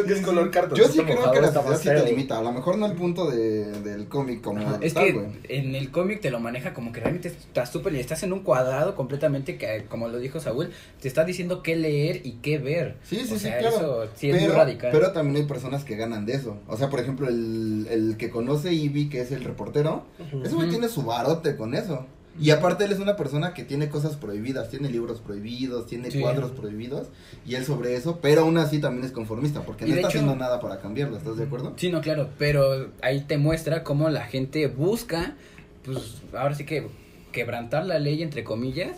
[0.05, 2.37] Que es color cartón Yo sí creo que la más sí te limita.
[2.39, 5.27] A lo mejor no al punto de, del cómic como Ajá, Es tal, que güey.
[5.49, 8.41] en el cómic te lo maneja como que realmente estás súper y estás en un
[8.41, 12.97] cuadrado completamente que, como lo dijo Saúl, te está diciendo qué leer y qué ver.
[13.03, 13.75] Sí, sí, O sí, sea, claro.
[14.03, 14.89] Eso sí es pero, muy radical.
[14.91, 16.57] pero también hay personas que ganan de eso.
[16.67, 20.43] O sea, por ejemplo, el, el que conoce Ivy, que es el reportero, Ujú.
[20.43, 22.05] ese güey tiene su barote con eso.
[22.39, 26.19] Y aparte él es una persona que tiene cosas prohibidas, tiene libros prohibidos, tiene Sí.
[26.21, 27.07] cuadros prohibidos,
[27.45, 30.17] y él sobre eso, pero aún así también es conformista, porque Y no está hecho-
[30.19, 31.73] haciendo nada para cambiarlo, ¿estás de acuerdo?
[31.77, 35.35] Sí, no, claro, pero ahí te muestra cómo la gente busca,
[35.83, 36.87] pues ahora sí que
[37.31, 38.97] quebrantar la ley entre comillas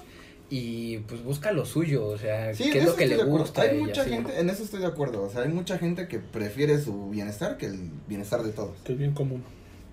[0.50, 3.62] y pues busca lo suyo, o sea, Sí, qué es lo que le gusta.
[3.64, 6.80] Hay mucha gente, en eso estoy de acuerdo, o sea, hay mucha gente que prefiere
[6.80, 8.78] su bienestar que el bienestar de todos.
[8.84, 9.44] Que es bien común.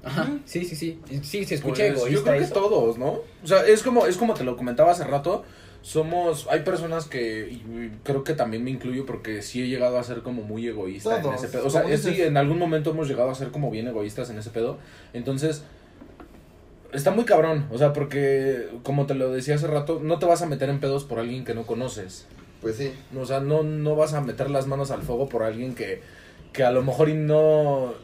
[0.08, 2.54] Ajá, sí, sí, sí, sí, se escucha Pues, egoísta yo creo que eso.
[2.54, 3.20] todos, ¿no?
[3.42, 5.44] O sea, es como, es como te lo comentaba hace rato.
[5.80, 10.02] Somos, hay personas que, y creo que también me incluyo porque sí he llegado a
[10.04, 11.66] ser como muy egoísta en ese pedo.
[11.66, 14.38] O sea, es- sí, en algún momento hemos llegado a ser como bien egoístas en
[14.38, 14.78] ese pedo.
[15.12, 15.62] Entonces,
[16.92, 17.66] está muy cabrón.
[17.70, 20.80] O sea, porque, como te lo decía hace rato, no te vas a meter en
[20.80, 22.26] pedos por alguien que no conoces.
[22.60, 22.92] Pues sí.
[23.16, 26.02] O sea, no, no vas a meter las manos al fuego por alguien que,
[26.52, 27.94] que a lo mejor y no...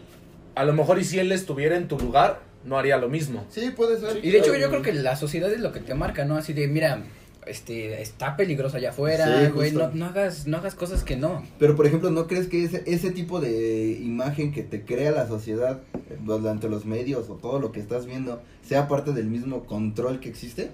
[0.54, 3.44] A lo mejor y si él estuviera en tu lugar, no haría lo mismo.
[3.50, 4.24] Sí, puede ser.
[4.24, 6.36] Y de hecho yo creo que la sociedad es lo que te marca, ¿no?
[6.36, 7.02] Así de, mira,
[7.46, 11.42] este, está peligroso allá afuera, Sí, güey, no, no hagas, no hagas cosas que no.
[11.58, 15.26] Pero por ejemplo, ¿no crees que ese, ese tipo de imagen que te crea la
[15.26, 19.64] sociedad eh, durante los medios o todo lo que estás viendo sea parte del mismo
[19.64, 20.70] control que existe?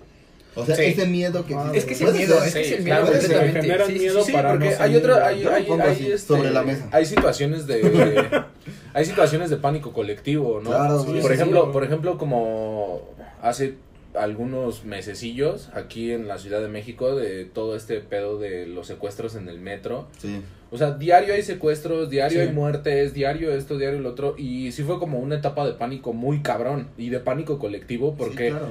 [0.56, 0.82] O sea, Sí.
[0.84, 1.78] ese miedo que existe.
[1.78, 3.30] Es que es el Puede miedo, es que es Sí, el claro, miedo puede ser.
[3.30, 3.60] completamente.
[3.62, 4.26] Generan Sí, sí, miedo sí.
[4.26, 6.88] Sí, para porque no hay otra, hay, este, sobre la mesa.
[6.90, 7.80] hay situaciones de,
[8.94, 10.70] hay situaciones de pánico colectivo, ¿no?
[10.70, 11.70] Claro, por sí, ejemplo, sí.
[11.72, 13.02] por ejemplo, como
[13.42, 13.74] hace
[14.14, 19.36] algunos mesecillos aquí en la Ciudad de México de todo este pedo de los secuestros
[19.36, 20.08] en el metro.
[20.18, 20.40] Sí.
[20.72, 22.48] O sea, diario hay secuestros, diario Sí.
[22.48, 24.34] hay muertes, diario esto, diario lo otro.
[24.36, 28.46] Y sí fue como una etapa de pánico muy cabrón y de pánico colectivo porque
[28.46, 28.66] Sí, claro.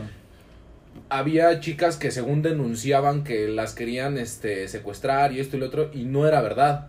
[1.09, 5.89] Había chicas que según denunciaban que las querían este secuestrar y esto y lo otro
[5.93, 6.87] y no era verdad.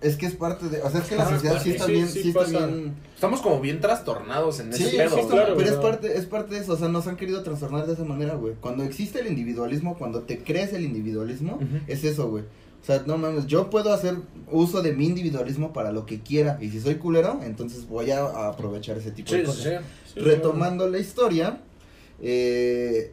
[0.00, 0.80] Es que es parte de.
[0.82, 2.08] O sea, es que la Ah, sociedad sí está sí, bien.
[2.08, 2.66] sí Sí, está pasa.
[2.66, 2.94] bien.
[3.14, 5.16] Estamos como bien trastornados en Sí, ese sí, pedo.
[5.18, 7.86] está- claro, pero es parte, es parte de eso, o sea, nos han querido trastornar
[7.86, 8.54] de esa manera, güey.
[8.60, 12.44] Cuando existe el individualismo, cuando te crees el individualismo, es eso, güey.
[12.82, 14.14] O sea, no mames, yo puedo hacer
[14.52, 16.56] uso de mi individualismo para lo que quiera.
[16.60, 19.62] Y si soy culero, entonces voy a, a aprovechar ese tipo de cosas.
[19.64, 20.12] sí, sí.
[20.14, 21.58] Sí, Retomando la historia,
[22.22, 23.12] eh,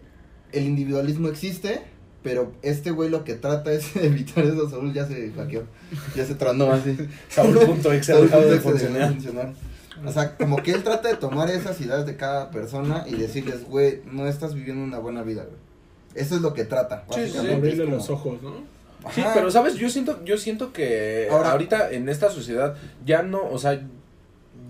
[0.54, 1.82] el individualismo existe,
[2.24, 4.70] pero este güey lo que trata es evitar eso.
[4.70, 5.64] Saúl ya se hackeó,
[6.16, 6.96] ya se tronó así.
[7.30, 9.54] Saúl.exe ha dejado de dejó de funcionar.
[10.06, 13.64] O sea, como que él trata de tomar esas ideas de cada persona y decirles,
[13.66, 15.56] güey, no estás viviendo una buena vida, güey.
[16.16, 17.06] Eso es lo que trata.
[17.14, 18.52] Sí, sí, Abrirle como- los ojos, ¿no?
[19.14, 23.42] Sí, pero sabes, yo siento, yo siento que Ahora- ahorita en esta sociedad ya no,
[23.50, 23.82] o sea,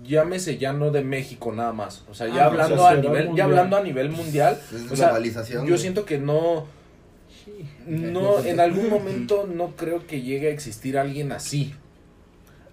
[0.06, 3.36] llámese ya no de México nada más, o sea, ya Ah, hablando a nivel, mundial.
[3.36, 5.62] ya hablando a nivel mundial, Es o sea, globalización.
[5.64, 5.78] yo güey.
[5.80, 6.66] siento que no,
[7.86, 11.74] no, en algún momento no creo que llegue a existir alguien así.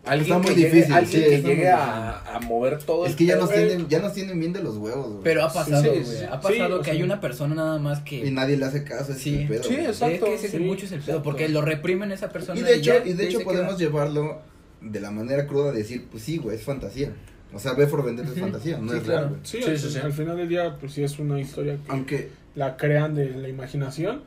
[0.04, 3.16] Alguien Está que muy llegue, difícil, alguien sí, que llegue a, a mover todo Es
[3.16, 5.24] que ya nos, tienen, ya nos tienen bien de los huevos, güey.
[5.24, 6.04] Pero ha pasado, Sí, güey.
[6.04, 6.24] sí, sí.
[6.24, 8.32] ha pasado Sí, que hay una persona nada más Y que...
[8.32, 9.46] nadie le hace caso ese Sí.
[9.48, 9.62] pedo.
[9.62, 9.86] Sí, güey.
[9.86, 10.16] exacto.
[10.16, 11.24] Es que ese es el sí, mucho es el pedo, exacto.
[11.24, 12.60] porque lo reprimen a esa persona.
[12.60, 13.78] Y de hecho, ya, y de hecho podemos queda.
[13.90, 14.40] llevarlo
[14.82, 17.12] de la manera cruda de decir, pues sí, güey, es fantasía.
[17.54, 19.20] O sea, ve por Vendetta es fantasía, no Sí, es claro.
[19.20, 19.42] real, güey.
[19.44, 20.00] Sí, sí, sí.
[20.00, 23.50] al final del día, pues sí es una historia que Aunque, la crean de la
[23.50, 24.22] imaginación.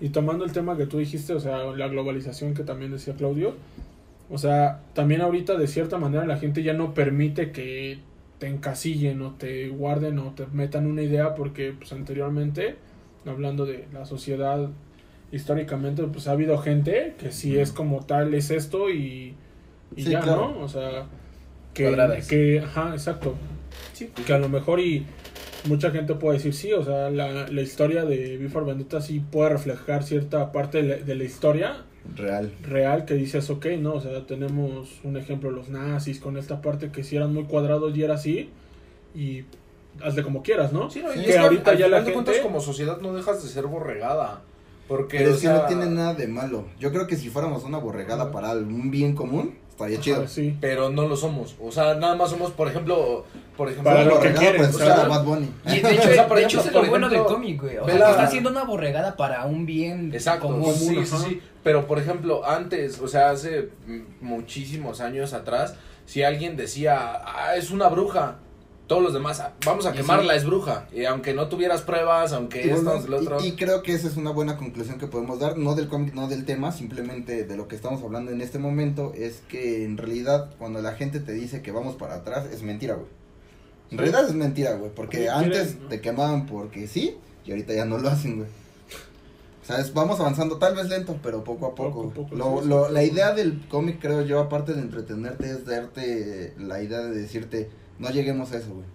[0.00, 3.54] Y tomando el tema que tú dijiste, o sea, la globalización que también decía Claudio,
[4.30, 7.98] o sea, también ahorita de cierta manera la gente ya no permite que
[8.38, 12.76] te encasillen o te guarden o te metan una idea porque pues anteriormente,
[13.26, 14.70] hablando de la sociedad
[15.32, 19.34] históricamente, pues ha habido gente que sí es como tal, es esto y,
[19.96, 20.52] y Sí, ya, claro.
[20.56, 20.64] ¿no?
[20.64, 21.04] O sea,
[21.74, 22.26] que, Cuadradas.
[22.28, 23.34] que, ajá, exacto.
[23.92, 25.06] Sí, Que a lo mejor y
[25.66, 29.50] mucha gente puede decir sí, o sea, la, la historia de Before Vendetta sí puede
[29.50, 31.84] reflejar cierta parte de la, de la historia
[32.16, 32.50] Real.
[32.62, 36.90] real que dices, ok, no, o sea, tenemos un ejemplo, los nazis con esta parte
[36.90, 38.48] que sí eran muy cuadrados y era así,
[39.14, 39.44] y
[40.02, 40.88] hazle como quieras, ¿no?
[40.90, 43.12] Sí, no, y Que ahorita al ya la final de cuentas, gente- como sociedad no
[43.12, 44.40] dejas de ser borregada.
[44.88, 46.64] Porque, Pero o sea, no tiene nada de malo.
[46.80, 50.16] Yo creo que si fuéramos una borregada para un bien común, estaría chido.
[50.18, 50.56] Ajá, sí.
[50.60, 51.56] Pero no lo somos.
[51.60, 53.24] O sea, nada más somos, por ejemplo,
[53.56, 55.50] por ejemplo, Para lo que quieren, escuchar o sea, a Bad Bunny.
[55.66, 57.60] Y de hecho, O sea, por de ejemplo, hecho es por lo bueno del cómic,
[57.62, 57.76] güey.
[57.78, 60.74] O sea, la- está haciendo una borregada para un bien Exacto, común.
[60.74, 61.42] sí, sí, sí.
[61.62, 63.68] Pero por ejemplo, antes, o sea, hace
[64.20, 65.74] muchísimos años atrás,
[66.06, 68.36] si alguien decía, ah, es una bruja,
[68.90, 70.38] todos los demás, "Ah, vamos a quemarla, sí.
[70.40, 70.88] es bruja.
[70.92, 73.36] Y aunque no tuvieras pruebas, aunque Y, esto, bueno, lo otro.
[73.40, 76.12] y- y creo que esa es una buena conclusión que podemos dar, no del cómic,
[76.12, 79.96] no del tema, simplemente de lo que estamos hablando en este momento, es que en
[79.96, 83.06] realidad cuando la gente te dice que vamos para atrás, es mentira, güey.
[83.92, 85.88] En realidad es mentira, güey, porque Sí, antes quieren, ¿no?
[85.88, 88.48] te quemaban porque sí, y ahorita ya no lo hacen, güey.
[89.62, 92.02] O sea, es- vamos avanzando tal vez lento, pero poco a poco.
[92.02, 92.92] Poco a poco, Lo- sí, lo- sí.
[92.92, 97.70] la idea del cómic, creo yo, aparte de entretenerte, es darte la idea de decirte,
[98.00, 98.86] no lleguemos a eso, güey.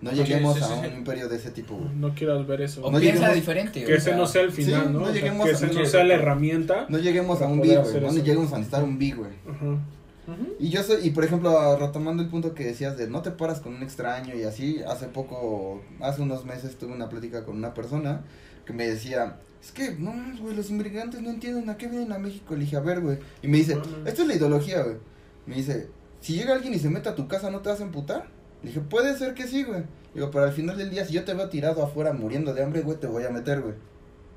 [0.00, 0.90] No Sí, lleguemos sí, a un sí.
[0.96, 1.90] imperio de ese tipo, güey.
[1.94, 2.82] No quieras ver eso.
[2.82, 3.84] O No piensa lleguemos- diferente.
[3.84, 4.98] que o ese no sea el final, sí, ¿no?
[5.00, 6.86] no O sea, lleguemos que a- ese no sea la herramienta.
[6.88, 8.00] No lleguemos a un B, güey.
[8.00, 9.30] No lleguemos a necesitar un B, güey.
[9.48, 9.78] Ajá.
[10.60, 13.58] Y yo soy, y por ejemplo, retomando el punto que decías de no te paras
[13.60, 17.74] con un extraño y así, hace poco, hace unos meses tuve una plática con una
[17.74, 18.22] persona
[18.64, 22.18] que me decía, es que, no, güey, los inmigrantes no entienden a qué vienen a
[22.18, 22.54] México.
[22.54, 23.18] Le dije, a ver, güey.
[23.42, 24.06] Y me dice, No, no.
[24.06, 24.96] esta es la ideología, güey.
[25.46, 25.88] Me dice,
[26.20, 28.28] si llega alguien y se mete a tu casa, ¿no te vas a emputar?
[28.62, 29.82] Le dije, puede ser que sí, güey.
[30.14, 32.82] Digo, pero al final del día, si yo te veo tirado afuera muriendo de hambre,
[32.82, 33.74] güey, te voy a meter, güey.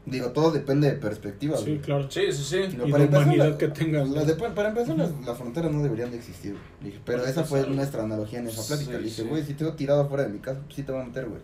[0.06, 1.78] Digo, todo depende de perspectiva, Sí, güey.
[1.80, 2.12] claro.
[2.12, 2.58] Sí, sí, sí.
[2.68, 4.10] Digo, Y para de empezar, humanidad la- que tengas.
[4.10, 6.56] la de- para empezar, las, las fronteras no deberían de existir.
[6.82, 8.92] Le dije, pero esa fue nuestra analogía en esa plática.
[8.92, 9.28] Sí, Le dije, sí.
[9.30, 11.26] güey, si te veo tirado afuera de mi casa, pues sí te voy a meter,
[11.28, 11.40] güey.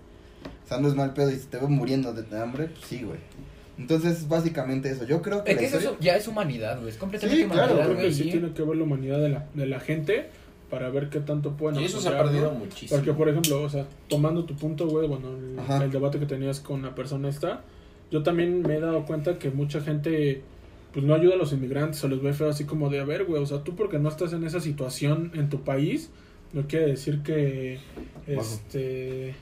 [0.65, 1.31] O sea, no es mal pedo.
[1.31, 3.19] Y si te veo muriendo de, de hambre, pues sí, güey.
[3.77, 5.05] Entonces, básicamente eso.
[5.05, 5.51] Yo creo que.
[5.51, 6.89] Es la que eso ya es humanidad, güey.
[6.89, 8.09] Es completamente Sí, claro, Yo humanidad, creo güey.
[8.09, 10.29] que sí tiene que ver la humanidad de la, de la gente
[10.69, 12.59] para ver qué tanto pueden Y eso se ha apoyar, perdido ¿no?
[12.59, 12.97] muchísimo.
[12.99, 15.29] Porque, por ejemplo, o sea, tomando tu punto, güey, bueno,
[15.83, 17.61] el, debate que tenías con la persona esta,
[18.11, 20.41] yo también me he dado cuenta que mucha gente,
[20.93, 23.25] pues, no ayuda a los inmigrantes o los ve feo así como de, a ver,
[23.25, 26.11] güey, o sea, tú porque no estás en esa situación en tu país,
[26.53, 27.79] no quiere decir que,
[28.27, 29.35] este,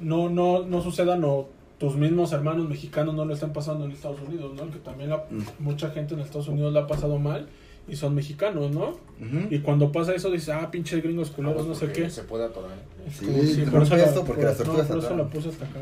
[0.00, 4.20] no, no, no sucedan o tus mismos hermanos mexicanos no lo están pasando en Estados
[4.26, 4.70] Unidos, ¿no?
[4.70, 5.42] Que también la- Mm.
[5.58, 7.48] mucha gente en Estados Unidos la ha pasado mal
[7.88, 8.96] y son mexicanos, ¿no?
[9.50, 12.10] Y cuando pasa eso dices, ah, pinches gringos culeros, no sé qué.
[12.10, 12.76] Se puede atorar.
[13.06, 15.16] Es Sí, como, rompe por eso la- esto porque por- las tortugas no, por eso
[15.16, 15.80] la puse hasta acá.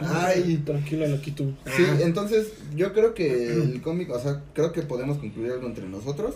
[0.00, 0.62] Ay.
[0.64, 1.44] Tranquila, la quito.
[1.76, 5.86] Sí, entonces yo creo que el cómic, o sea, creo que podemos concluir algo entre
[5.88, 6.34] nosotros.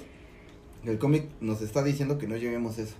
[0.85, 2.94] El cómic nos está diciendo que no lleguemos a eso.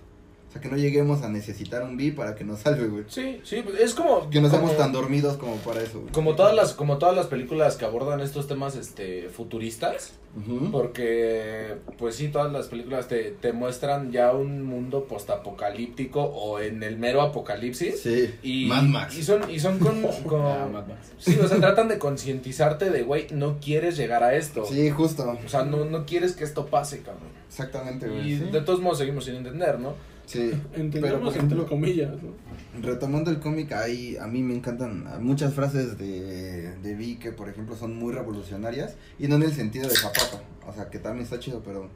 [0.47, 3.03] O sea, que no lleguemos a necesitar un B para que nos salve, güey.
[3.09, 4.29] Sí, sí, es como.
[4.29, 6.13] Que no como- seamos tan dormidos como para eso, güey.
[6.13, 10.71] Como todas las, como todas las películas que abordan estos temas este futuristas, Ujú.
[10.71, 16.81] porque pues sí, todas las películas te, te muestran ya un mundo postapocalíptico o en
[16.83, 17.99] el mero apocalipsis.
[18.01, 18.33] Sí.
[18.41, 19.17] Y, Mad Max.
[19.17, 21.11] y son, y son con, con- Ah, Mad Max.
[21.17, 24.63] sí, o sea, tratan de concientizarte de, güey, no quieres llegar a esto.
[24.65, 25.37] Sí, justo.
[25.45, 27.29] O sea, no, no quieres que esto pase, cabrón.
[27.49, 28.31] Exactamente, güey.
[28.33, 28.43] Y sí.
[28.45, 29.93] de todos modos seguimos sin entender, ¿no?
[30.27, 30.51] Sí.
[30.75, 32.33] Entendemos Pero, entre comillas, ¿no?
[32.81, 37.49] retomando el cómic, ahí a mí me encantan muchas frases de, de Vi que, por
[37.49, 38.97] ejemplo, son muy revolucionarias.
[39.17, 40.43] Y no en el sentido de Zapata.
[40.67, 41.89] O sea, que también está chido, pero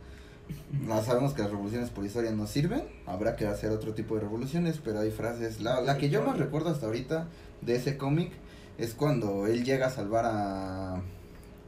[0.88, 2.84] no, sabemos que las revoluciones por historia no sirven.
[3.06, 5.60] Habrá que hacer otro tipo de revoluciones, pero hay frases.
[5.62, 7.28] La, la que yo más recuerdo hasta ahorita
[7.62, 8.32] de ese cómic
[8.78, 11.02] es cuando él llega a salvar a...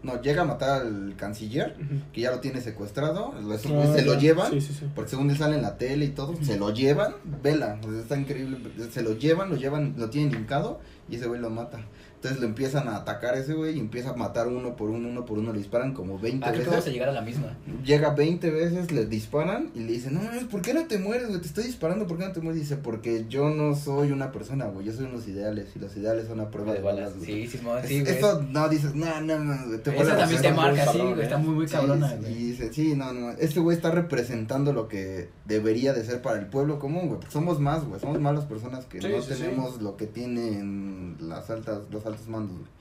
[0.04, 1.76] No, llega a matar al canciller,
[2.12, 3.34] que ya lo tiene secuestrado.
[3.42, 3.58] lo- Ah,
[3.96, 4.52] se lo llevan.
[4.52, 4.86] Sí, sí, sí.
[4.94, 8.02] Porque según él sale en la tele y todo, se lo llevan, vela, o sea,
[8.02, 8.58] está increíble,
[8.92, 11.80] se lo llevan, lo llevan, lo tienen hincado y ese güey lo mata.
[12.24, 15.26] Entonces lo empiezan a atacar ese güey y empieza a matar uno por uno, uno
[15.26, 16.86] por uno, le disparan como 20 Ah, a veces.
[16.94, 17.58] llegar a la misma.
[17.84, 21.28] Llega 20 veces, le disparan y le dicen, no, mames, ¿por qué no te mueres,
[21.28, 21.42] güey?
[21.42, 22.62] Te estoy disparando, ¿por qué no te mueres?
[22.62, 26.28] Dice, porque yo no soy una persona, güey, yo soy unos ideales y los ideales
[26.28, 27.12] son a prueba de, De balas.
[27.12, 27.18] balas.
[27.18, 27.26] güey".
[27.26, 28.18] Sí, sí, Es- sí, güey.
[28.18, 31.22] Eso no dices, no, no, no, güey, te también te marca, sí, güey.
[31.24, 32.32] Está muy, muy Sí, cabrona, sí, güey.
[32.32, 36.40] y dice, sí, no, no, este güey está representando lo que debería de ser para
[36.40, 39.82] el pueblo común, güey, somos más, güey, somos más las personas que Sí, no tenemos
[39.82, 42.74] lo que tienen las altas, los altos mandos, güey.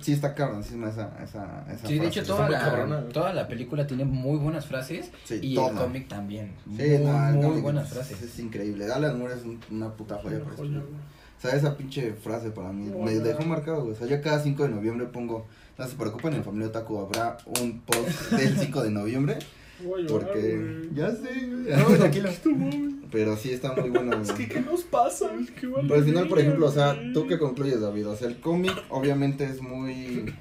[0.00, 3.32] Sí, está cabrón, sí, esa, esa, esa Sí, de frase, hecho toda la, cabrona, toda
[3.32, 5.70] la película tiene muy buenas frases Sí, y toda.
[5.70, 6.52] el cómic también.
[6.66, 8.20] Sí, muy, no, el muy cómic buenas es- frases.
[8.22, 10.78] Es, increíble, Alan Moore es un- una puta joya, Una para joya.
[10.78, 13.20] O sea, esa pinche frase para mí me Bueno.
[13.24, 13.92] dejó marcado, güey.
[13.94, 15.46] O sea, yo cada 5 de noviembre pongo,
[15.78, 19.38] no se preocupen, en Familia Otaku habrá un post del 5 de noviembre
[19.84, 20.88] Voy a llorar, Porque.
[20.94, 21.76] Ya sé, güey.
[21.76, 22.30] No, tranquilo.
[23.12, 24.22] Pero sí está muy bueno, güey.
[24.22, 25.30] Es que, ¿qué nos pasa?
[25.34, 26.98] Es que vale Pero al final, por ejemplo, o sea.
[27.12, 28.08] ¿tú qué concluyes, David?
[28.08, 30.34] O sea, el cómic obviamente es muy.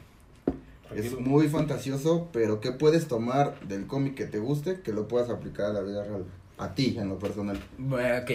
[0.96, 5.30] Es muy fantasioso, pero ¿qué puedes tomar del cómic que te guste que lo puedas
[5.30, 6.26] aplicar a la vida real?
[6.58, 7.58] A ti, en lo personal.
[7.78, 8.32] Bueno, ok,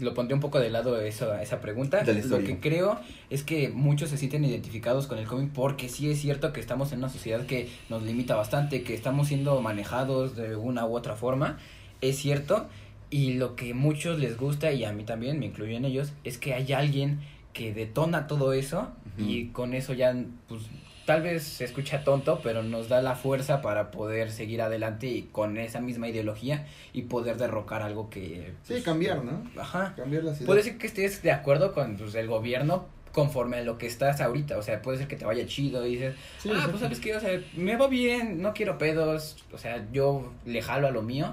[0.00, 2.04] lo pondré un poco de lado eso, esa pregunta.
[2.04, 2.98] Lo que creo
[3.30, 6.92] es que muchos se sienten identificados con el cómic porque sí es cierto que estamos
[6.92, 11.16] en una sociedad que nos limita bastante, que estamos siendo manejados de una u otra
[11.16, 11.58] forma,
[12.00, 12.66] es cierto.
[13.10, 16.36] Y lo que muchos les gusta, y a mí también, me incluyo en ellos, es
[16.36, 17.20] que hay alguien
[17.54, 20.14] que detona todo eso y con eso ya,
[20.46, 20.62] pues,
[21.08, 25.22] tal vez se escucha tonto, pero nos da la fuerza para poder seguir adelante y
[25.22, 28.52] con esa misma ideología y poder derrocar algo que...
[28.62, 29.42] Sí, pues, cambiar, ¿no?
[29.58, 29.94] Ajá.
[29.96, 30.46] Cambiar las ideas.
[30.46, 34.20] Puede ser que estés de acuerdo con pues, el gobierno conforme a lo que estás
[34.20, 37.00] ahorita, o sea, puede ser que te vaya chido y dices, Sí, ah, pues sabes
[37.00, 40.90] qué, o sea, me va bien, no quiero pedos, o sea, yo le jalo a
[40.90, 41.32] lo mío,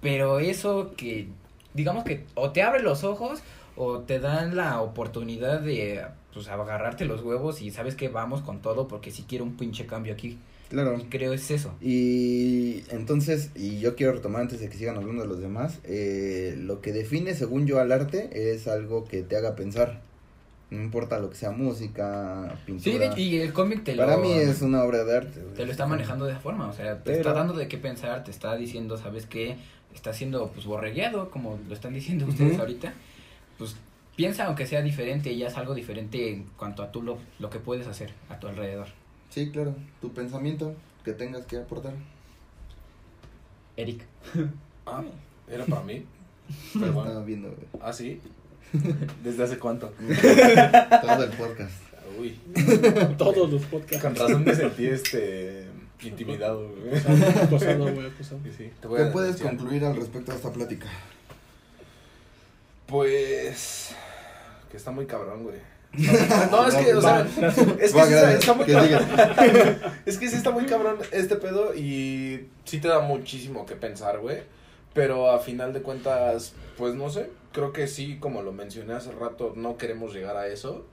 [0.00, 1.28] pero eso que,
[1.74, 3.42] digamos que o te abre los ojos
[3.76, 8.60] o te dan la oportunidad de, pues, agarrarte los huevos y sabes que vamos con
[8.62, 10.38] todo porque si quiero un pinche cambio aquí,
[10.68, 10.96] Claro.
[10.98, 11.74] y creo es eso.
[11.80, 16.54] Y entonces, y yo quiero retomar antes de que sigan hablando de los demás, eh,
[16.58, 20.00] lo que define, según yo, al arte es algo que te haga pensar.
[20.70, 23.12] No importa lo que sea música, pintura.
[23.16, 24.04] Sí, y el cómic te lo...
[24.04, 25.40] Para mí es una obra de arte.
[25.56, 27.76] te lo está manejando de esa forma, o sea, te Pero- está dando de qué
[27.76, 29.56] pensar, te está diciendo, ¿sabes qué?
[29.92, 32.94] Está siendo, pues, borregueado, como lo están diciendo ustedes ahorita.
[33.58, 33.74] Pues,
[34.16, 37.58] piensa aunque sea diferente, ya es algo diferente en cuanto a tú lo, lo que
[37.58, 38.88] puedes hacer a tu alrededor.
[39.30, 39.74] Sí, claro.
[40.00, 41.94] Tu pensamiento que tengas que aportar.
[43.76, 44.02] Eric.
[44.86, 45.02] Ah,
[45.50, 46.04] era para mí.
[46.72, 47.08] Pero bueno.
[47.08, 47.68] Estaba viendo güey.
[47.80, 48.20] Ah, sí.
[49.22, 49.88] ¿Desde hace cuánto?
[51.02, 51.72] todo el podcast.
[52.18, 52.38] Uy.
[53.18, 54.02] Todos los podcasts.
[54.02, 55.66] Con razón me sentí este
[56.02, 56.98] intimidado, güey.
[57.42, 58.40] Acosado, güey, acosado.
[58.44, 58.70] Sí, sí.
[58.80, 60.86] Te voy ¿Qué a puedes concluir al respecto de esta plática?
[62.90, 63.94] Pues.
[64.70, 65.58] Que está muy cabrón, güey.
[66.50, 67.26] No, es que, o sea,
[67.80, 69.08] es que sí está, muy cabrón.
[70.06, 74.18] Es que sí está muy cabrón este pedo y sí te da muchísimo que pensar,
[74.18, 74.42] güey.
[74.92, 77.30] Pero a final de cuentas, pues no sé.
[77.52, 80.84] Creo que sí, como lo mencioné hace rato, no queremos llegar a eso.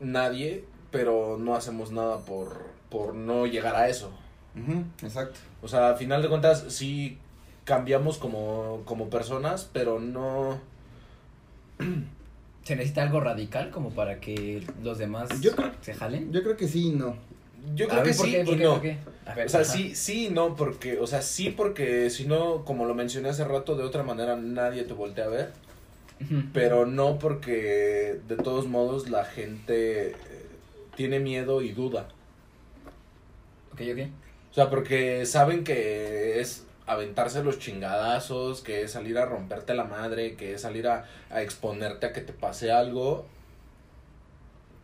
[0.00, 4.12] Nadie, pero no hacemos nada por, por no llegar a eso.
[5.02, 5.38] Exacto.
[5.62, 7.18] O sea, a final de cuentas, sí
[7.64, 10.58] cambiamos como, como personas, pero no.
[12.64, 16.32] ¿Se necesita algo radical como para que los demás Yo creo- se jalen?
[16.32, 17.16] Yo creo que sí y no.
[17.74, 18.56] Yo creo ver, que ¿por sí y qué?
[18.56, 18.74] no.
[18.74, 19.64] O sea, ajá.
[19.72, 23.44] sí, sí y no, porque, o sea, sí porque si no, como lo mencioné hace
[23.44, 25.52] rato, de otra manera nadie te voltea a ver,
[26.52, 30.14] pero no porque de todos modos la gente eh,
[30.96, 32.08] tiene miedo y duda.
[33.72, 33.98] Ok, ok.
[34.50, 39.84] O sea, porque saben que es aventarse los chingadazos, que es salir a romperte la
[39.84, 43.26] madre, que es salir a, a exponerte a que te pase algo,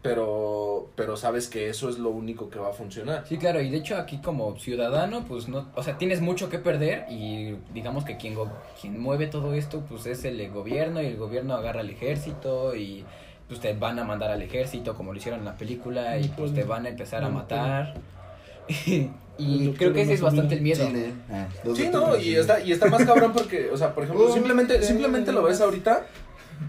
[0.03, 3.25] pero, pero sabes que eso es lo único que va a funcionar.
[3.27, 6.59] Sí, claro, y de hecho aquí como ciudadano, pues no, o sea, tienes mucho que
[6.59, 11.07] perder y digamos que quien, go- quien mueve todo esto, pues es el gobierno y
[11.07, 13.05] el gobierno agarra al ejército y
[13.49, 16.55] pues te van a mandar al ejército como lo hicieron en la película y pues
[16.55, 17.95] te van a empezar a matar.
[19.39, 20.89] y creo que ese es bastante el miedo.
[21.31, 24.27] Ah, Sí, de no, y está, y está más cabrón porque, o sea, por ejemplo,
[24.29, 26.07] Oh, simplemente, simplemente lo ves ahorita,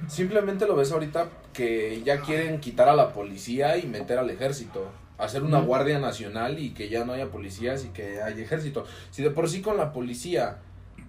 [0.08, 4.90] simplemente lo ves ahorita que ya quieren quitar a la policía y meter al ejército,
[5.18, 5.66] hacer una Mm.
[5.66, 8.86] guardia nacional y que ya no haya policías y que haya ejército.
[9.12, 10.58] Si de por sí con la policía,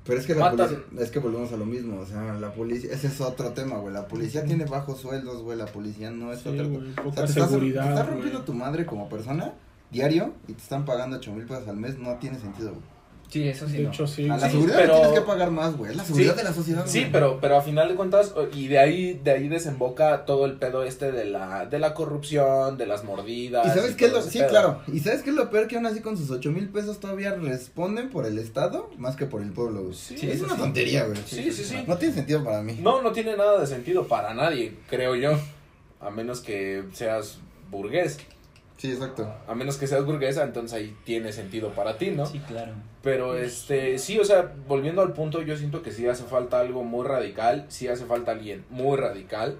[0.05, 0.69] Pero es que la Matan.
[0.69, 3.77] policía, es que volvemos a lo mismo, o sea, la policía, ese es otro tema,
[3.77, 7.01] güey, la policía tiene bajos sueldos, güey, la policía no es Sí, otra güey, cosa.
[7.01, 8.15] O poca sea, te estás, te seguridad, estás güey.
[8.15, 9.53] rompiendo tu madre como persona
[9.91, 12.99] diario y te están pagando 8 mil pesos al mes, no tiene sentido, güey.
[13.31, 13.77] Sí, eso sí.
[13.77, 13.89] De no.
[13.91, 14.27] hecho, sí.
[14.27, 16.39] A la Sí, seguridad pero- le tienes que pagar más, güey, es la seguridad Sí,
[16.39, 17.13] de la sociedad, sí, güey.
[17.13, 20.83] pero, pero a final de cuentas, y de ahí, de ahí desemboca todo el pedo
[20.83, 23.67] este de la, de la corrupción, de las mordidas.
[23.67, 24.49] ¿Y sabes qué es lo, sí, pedo.
[24.49, 27.01] claro, y sabes qué es lo peor que aún así con sus 8 mil pesos
[27.01, 29.95] todavía responden por el Estado más que por el pueblo, güey.
[29.95, 30.61] Sí, es una sí.
[30.61, 31.19] tontería, güey.
[31.27, 31.85] Sí, sí, sí.
[31.87, 32.79] No tiene sentido para mí.
[32.81, 35.33] No, no tiene nada de sentido para nadie, creo yo.
[36.01, 38.17] A menos que seas burgués.
[38.79, 39.31] Sí, exacto.
[39.47, 42.25] A menos que seas burguesa, entonces ahí tiene sentido para ti, ¿no?
[42.27, 42.73] Sí, claro.
[43.03, 46.85] Pero este, sí, o sea, volviendo al punto, yo siento que sí hace falta algo
[46.85, 49.59] muy radical, sí hace falta alguien muy radical,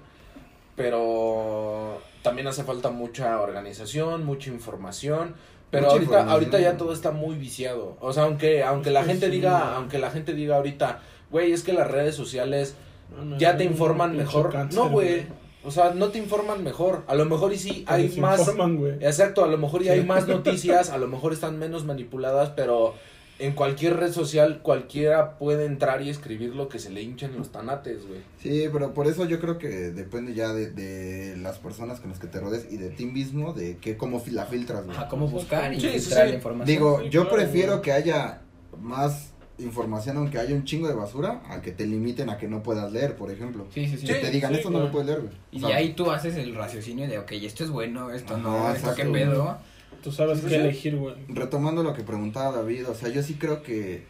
[0.75, 5.35] pero también hace falta mucha organización, mucha información,
[5.69, 6.33] pero Mucha ahorita información.
[6.33, 7.97] ahorita ya todo está muy viciado.
[7.99, 9.31] O sea, aunque aunque la gente sí.
[9.33, 12.75] diga, aunque la gente diga ahorita, güey, es que las redes sociales
[13.15, 14.51] No, no, ya te informan mejor.
[14.51, 15.27] cáncer, No, güey.
[15.63, 17.03] O sea, no te informan mejor.
[17.07, 18.93] A lo mejor y sí hay más desinforman, güey.
[19.01, 22.93] Exacto, a lo mejor ya hay más noticias, a lo mejor están menos manipuladas, pero
[23.39, 27.51] en cualquier red social cualquiera puede entrar y escribir lo que se le hinchan los
[27.51, 28.19] tanates, güey.
[28.37, 32.19] Sí, pero por eso yo creo que depende ya de, de las personas con las
[32.19, 34.95] que te rodees y de ti mismo, de que cómo la filtras, güey.
[34.97, 36.29] Ajá, cómo buscar y Sí, sí, filtrar sí.
[36.31, 36.67] la información.
[36.67, 37.81] Digo, Sí, yo claro, prefiero güey.
[37.81, 38.41] que haya
[38.77, 39.28] más
[39.59, 42.91] información aunque haya un chingo de basura a que te limiten a que no puedas
[42.91, 43.65] leer, por ejemplo.
[43.73, 44.07] Sí, sí, sí.
[44.07, 45.33] Que te digan, sí, esto no lo puedes leer, güey.
[45.51, 48.93] Y ahí tú haces el raciocinio de, ok, esto es bueno, esto Ajá, no, esto
[48.95, 49.57] qué pedo.
[50.03, 50.55] Tú sabes Sí, qué sí.
[50.55, 51.15] elegir, güey.
[51.27, 54.05] retomando lo que preguntaba David, o sea, yo sí creo que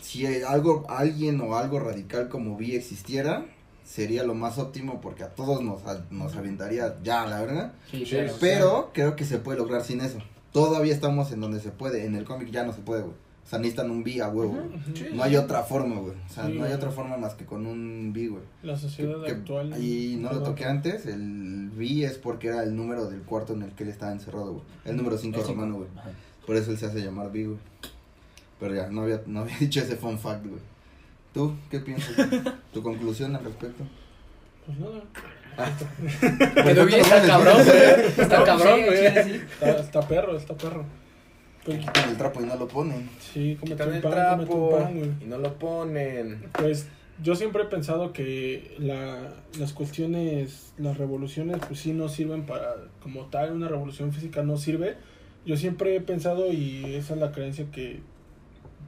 [0.00, 3.46] si algo, alguien o algo radical como vi existiera,
[3.84, 7.72] sería lo más óptimo porque a todos nos, a- nos aventaría ya, la verdad.
[7.90, 8.16] Sí, Sí.
[8.40, 10.18] Pero creo que se puede lograr sin eso.
[10.52, 13.14] Todavía estamos en donde se puede, en el cómic ya no se puede, güey.
[13.44, 14.56] O sea, necesitan un B a huevo.
[15.12, 16.14] No hay otra forma, güey.
[16.14, 18.42] O sea, Sí, no hay otra forma más que con un B, güey.
[18.62, 19.82] La sociedad Que- que- actual.
[19.82, 23.62] y no lo toqué antes, el B es porque era el número del cuarto en
[23.62, 24.64] el que él estaba encerrado, güey.
[24.84, 25.60] El número 5 El cinco.
[25.60, 25.88] romano, güey.
[26.46, 27.58] Por eso él se hace llamar B, güey.
[28.60, 30.60] Pero ya, no había, no había dicho ese fun fact, güey.
[31.34, 32.14] ¿Tú qué piensas?
[32.72, 33.84] ¿Tu conclusión al respecto?
[34.66, 35.02] Pues nada.
[36.64, 38.06] Quedó bien, está cabrón, güey.
[38.18, 39.06] Está cabrón, sí, güey.
[39.06, 40.84] Está, está perro, está perro.
[41.64, 43.08] Pues, Quitan el trapo y no lo ponen.
[43.20, 46.44] sí, Quitan el pan, trapo pan, y no lo ponen.
[46.52, 46.88] Pues
[47.22, 52.74] yo siempre he pensado que la, las cuestiones, las revoluciones, pues sí no sirven para,
[53.00, 54.96] como tal, una revolución física no sirve.
[55.46, 58.00] Yo siempre he pensado, y esa es la creencia que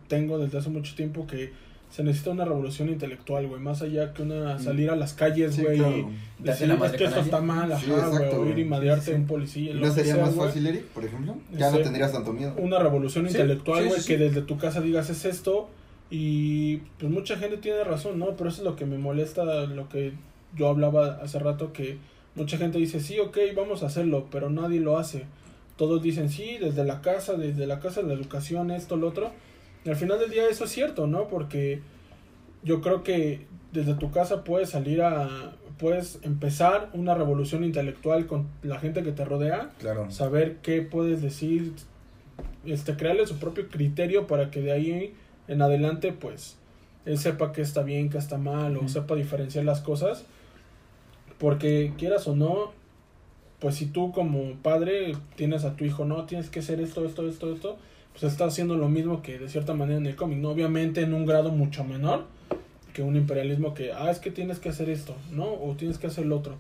[0.09, 1.53] tengo desde hace mucho tiempo, que
[1.95, 5.63] se necesita una revolución intelectual, güey, más allá que una salir a las calles, Sí,
[5.63, 5.97] güey, claro.
[6.41, 7.57] y decir, la es que esto está alguien".
[7.57, 9.21] mal, ajá, Sí, güey, exacto, o ir y madrearte Sí, a sí.
[9.21, 9.71] un policía.
[9.71, 10.49] ¿Y lo no sería sea, más güey.
[10.49, 11.37] fácil, Eric, por ejemplo?
[11.57, 11.77] Ya Sí.
[11.77, 12.55] no tendrías tanto miedo.
[12.59, 14.25] una revolución Sí, intelectual, sí, güey, sí, que sí.
[14.25, 15.69] desde tu casa digas es esto
[16.11, 18.37] y pues mucha gente tiene razón, ¿no?
[18.37, 20.15] Pero eso es lo que me molesta, lo que
[20.57, 21.99] yo hablaba hace rato, que
[22.35, 25.27] mucha gente dice, sí, ok, vamos a hacerlo, pero nadie lo hace.
[25.77, 29.31] Todos dicen, sí, desde la casa, desde la casa, la educación, esto, lo otro.
[29.87, 31.29] Al final del día eso es cierto, ¿no?
[31.29, 31.81] Porque
[32.63, 35.53] yo creo que desde tu casa puedes salir a...
[35.79, 40.09] Puedes empezar una revolución intelectual con la gente que te rodea Claro.
[40.11, 41.73] saber qué puedes decir,
[42.65, 45.15] este, crearle su propio criterio para que de ahí
[45.49, 46.57] en adelante, pues,
[47.05, 50.25] él sepa que está bien, que está mal, o sepa diferenciar las cosas.
[51.39, 52.73] Porque quieras o no,
[53.59, 57.29] pues si tú como padre tienes a tu hijo, no, tienes que hacer esto, esto,
[57.29, 57.79] esto, esto,
[58.19, 60.51] pues está haciendo lo mismo que de cierta manera en el cómic, ¿no?
[60.51, 62.25] Obviamente en un grado mucho menor
[62.93, 65.45] que un imperialismo que, ah, es que tienes que hacer esto, ¿no?
[65.53, 66.57] O tienes que hacer lo otro.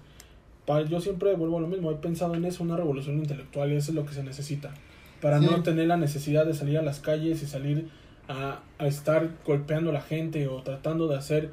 [0.66, 3.76] Pa- yo siempre vuelvo a lo mismo, he pensado en eso, una revolución intelectual, y
[3.76, 4.74] eso es lo que se necesita.
[5.22, 5.46] Para Sí.
[5.46, 7.88] no tener la necesidad de salir a las calles y salir
[8.28, 11.50] a, a estar golpeando a la gente o tratando de hacer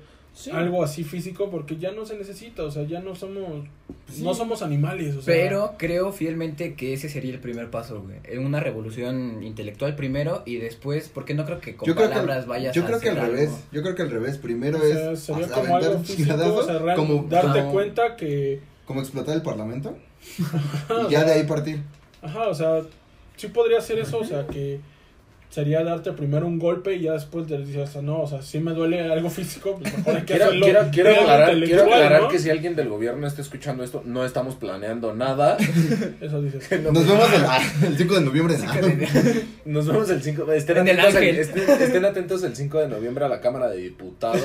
[0.54, 3.66] algo así físico, porque ya no se necesita, o sea, ya no somos,
[4.20, 5.34] no somos animales, o sea.
[5.34, 8.18] Pero creo fielmente que ese sería el primer paso, güey.
[8.24, 12.46] En Una revolución intelectual primero y después, porque no creo que con Yo creo palabras
[12.46, 13.52] que, vayas yo a creo que al revés.
[13.72, 14.38] Yo creo que al revés.
[14.38, 17.24] Primero o sea, es sería a- como algo un físico, chingadazo, o sea, real- como,
[17.30, 18.62] darte como- cuenta que...
[18.86, 19.98] como explotar el parlamento
[21.08, 21.82] y ya de ahí partir.
[22.22, 22.82] Ajá, o sea,
[23.36, 24.80] sí podría ser eso, o sea, que
[25.52, 28.42] sería darte primero un golpe y ya después te dices, o sea, no, o sea,
[28.42, 30.66] si me duele algo físico, pues mejor hay que Quiero, hacerlo.
[30.66, 32.28] quiero, quiero aclarar, quiero aclarar ¿no?
[32.30, 35.58] que si alguien del gobierno está escuchando esto, no estamos planeando nada.
[36.22, 36.82] Eso dices.
[36.82, 38.56] Nos vemos el, el 5 de noviembre.
[38.58, 39.74] ¿no?
[39.74, 41.40] Nos vemos el 5 estén, En el atentos el- Ángel.
[41.40, 44.42] estén, estén atentos el 5 de noviembre a la Cámara de Diputados.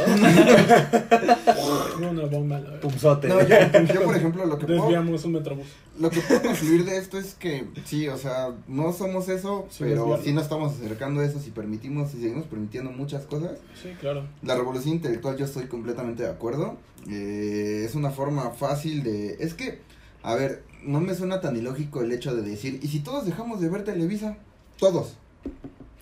[2.31, 2.81] Bomba, verdad.
[2.81, 3.29] Pumsote.
[3.29, 3.57] No, yo,
[3.95, 5.67] yo, por ejemplo, lo que puedo, Desviamos un metrobús.
[6.01, 9.79] lo que puedo concluir de esto es que sí, o sea, no somos eso, Sí,
[9.81, 10.25] pero desviarlo.
[10.25, 13.59] sí nos estamos acercando a eso si permitimos, si seguimos permitiendo muchas cosas.
[13.81, 14.25] Sí, claro.
[14.43, 16.77] La revolución intelectual yo estoy completamente de acuerdo.
[17.11, 19.37] Eh, es una forma fácil de...
[19.41, 19.81] Es que,
[20.23, 23.61] a ver, no me suena tan ilógico el hecho de decir, ¿y si todos dejamos
[23.61, 24.37] de ver Televisa?
[24.79, 25.15] Todos.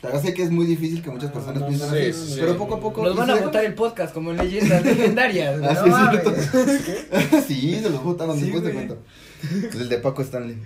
[0.03, 2.35] O sea, sé que es muy difícil que muchas Ah, personas no, piensen sí, así,
[2.35, 2.37] sí.
[2.41, 3.03] pero poco a poco...
[3.05, 5.61] Nos ¿y van a votar el podcast como leyendas legendarias.
[5.63, 6.51] Ah, no sí, es mames.
[6.51, 7.43] cierto.
[7.47, 8.87] sí, se los votaron, Sí, después te güey.
[8.87, 9.79] cuento.
[9.79, 10.57] El de Paco Stanley.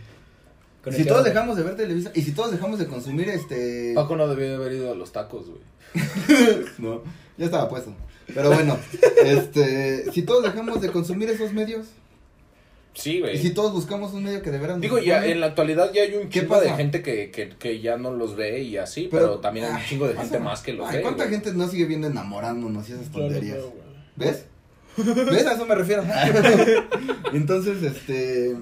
[0.90, 3.92] Con Y si todos dejamos de ver Televisa, y si todos dejamos de consumir este...
[3.94, 5.60] Paco no debió de haber ido a los tacos, güey.
[6.78, 7.02] No,
[7.36, 7.94] ya estaba puesto.
[8.34, 8.76] Pero bueno,
[9.24, 11.86] este, si todos dejamos de consumir esos medios,
[12.94, 13.38] Sí, y güey.
[13.38, 16.14] si todos buscamos un medio que de veras Digo, ya en la actualidad ya hay
[16.16, 19.38] un ¿Qué chingo de gente que, que, que ya no los ve y así, pero,
[19.38, 21.02] también hay un chingo de pasa- gente más que los ay, ve.
[21.02, 21.34] ¿Cuánta güey.
[21.36, 23.58] gente no sigue viendo enamorándonos y esas tonterías?
[24.16, 24.46] ¿Ves?
[24.96, 25.46] ¿Ves?
[25.46, 26.02] A eso me refiero.
[27.32, 28.56] Entonces, este,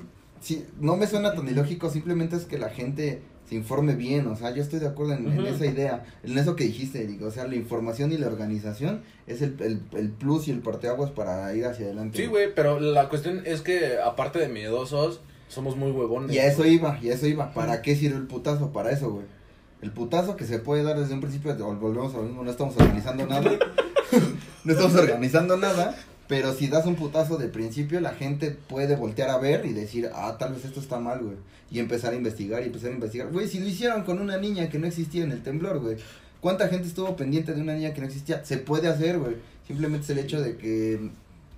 [0.46, 4.36] sí, no me suena tan ilógico, simplemente es que la gente se informe bien, o
[4.36, 7.48] sea, yo estoy de acuerdo en, esa idea, en eso que dijiste, Eric, o sea,
[7.48, 11.64] la información y la organización es el, el, el plus y el parteaguas para ir
[11.66, 12.16] hacia adelante.
[12.16, 16.34] Sí, güey, pero la cuestión es que aparte de miedosos, somos muy huevones.
[16.34, 17.52] Y a eso iba, y a eso iba.
[17.52, 18.72] ¿Para qué sirve el putazo?
[18.72, 19.26] Para eso, güey.
[19.82, 22.76] El putazo que se puede dar desde un principio, volvemos a lo mismo, no estamos
[22.76, 23.50] organizando nada.
[24.64, 25.96] no estamos organizando nada.
[26.28, 30.10] Pero si das un putazo de principio, la gente puede voltear a ver y decir,
[30.14, 31.36] ah, tal vez esto está mal, güey.
[31.70, 33.28] Y empezar a investigar y empezar a investigar.
[33.32, 35.96] Güey, si lo hicieron con una niña que no existía en el temblor, güey.
[36.40, 38.44] ¿Cuánta gente estuvo pendiente de una niña que no existía?
[38.44, 39.34] Se puede hacer, güey.
[39.66, 41.10] Simplemente es el hecho de que,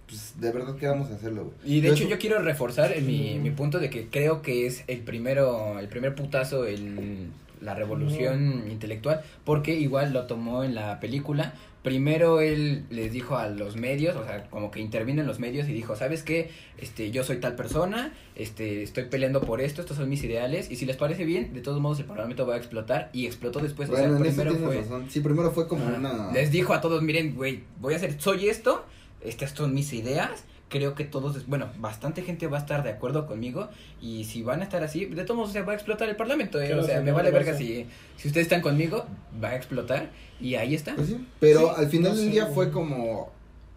[0.07, 1.57] pues, de verdad que vamos a hacerlo, güey.
[1.65, 4.41] Y de Pero hecho eso- yo quiero reforzar en mi, mi punto de que creo
[4.41, 7.29] que es el primero, el primer putazo, el,
[7.61, 11.55] la revolución intelectual, porque igual lo tomó en la película.
[11.83, 15.69] Primero él les dijo a los medios, o sea, como que intervino en los medios
[15.69, 16.51] y dijo, ¿sabes qué?
[16.77, 20.77] Este, yo soy tal persona, este, estoy peleando por esto, estos son mis ideales, y
[20.77, 23.89] si les parece bien, de todos modos el parlamento va a explotar, y explotó después,
[23.89, 24.77] Bueno, o sea, primero fue...
[24.77, 25.07] razón.
[25.09, 26.33] Sí, primero fue como una...
[26.33, 28.85] Les dijo a todos, miren, güey, voy a hacer, soy esto,
[29.21, 33.27] estas son mis ideas, creo que todos, bueno, bastante gente va a estar de acuerdo
[33.27, 33.69] conmigo
[34.03, 36.61] y si van a estar así, de todos modos se va a explotar el parlamento,
[36.61, 39.07] eh, Claro, o sea, sí, me no, vale verga si, si ustedes están conmigo,
[39.43, 40.11] va a explotar
[40.41, 40.95] y ahí está.
[40.95, 43.33] Pues sí, pero Sí, al final no del sé, día fue como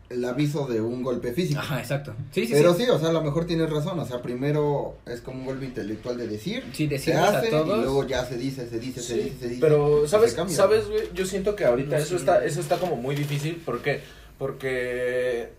[0.09, 1.61] el aviso de un golpe físico.
[1.61, 2.13] Ajá, exacto.
[2.31, 2.83] Sí, sí, Pero sí.
[2.83, 5.63] sí, o sea, a lo mejor tienes razón, o sea, primero es como un golpe
[5.63, 7.77] intelectual de decir, Sí, decimos a hace y todos.
[7.79, 9.61] luego ya se dice, se dice, se dice, se dice.
[9.61, 10.33] Pero, ¿sabes?
[10.49, 11.03] ¿Sabes, güey?
[11.13, 13.55] Yo siento que ahorita No eso está, eso está como muy difícil.
[13.63, 14.01] ¿Por qué?
[14.37, 15.49] Porque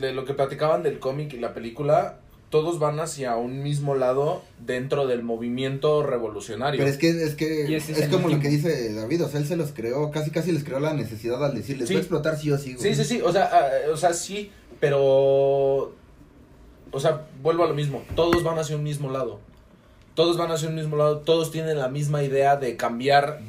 [0.00, 2.18] de lo que platicaban del cómic y la película,
[2.50, 6.78] todos van hacia un mismo lado dentro del movimiento revolucionario.
[6.78, 9.56] Pero es que, es que, es como lo que dice David, o sea, él se
[9.56, 11.94] los creó, casi casi les creó la necesidad al decirles, Sí.
[11.94, 12.94] va a explotar sí o sí, güey.
[12.94, 15.94] Sí, sí, sí, o sea, ah, o sea, sí, pero...
[16.92, 19.38] O sea, vuelvo a lo mismo, todos van hacia un mismo lado.
[20.16, 23.40] Todos van hacia un mismo lado, todos tienen la misma idea de cambiar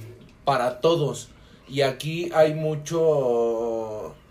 [0.46, 1.30] para todos.
[1.68, 3.71] Y aquí hay mucho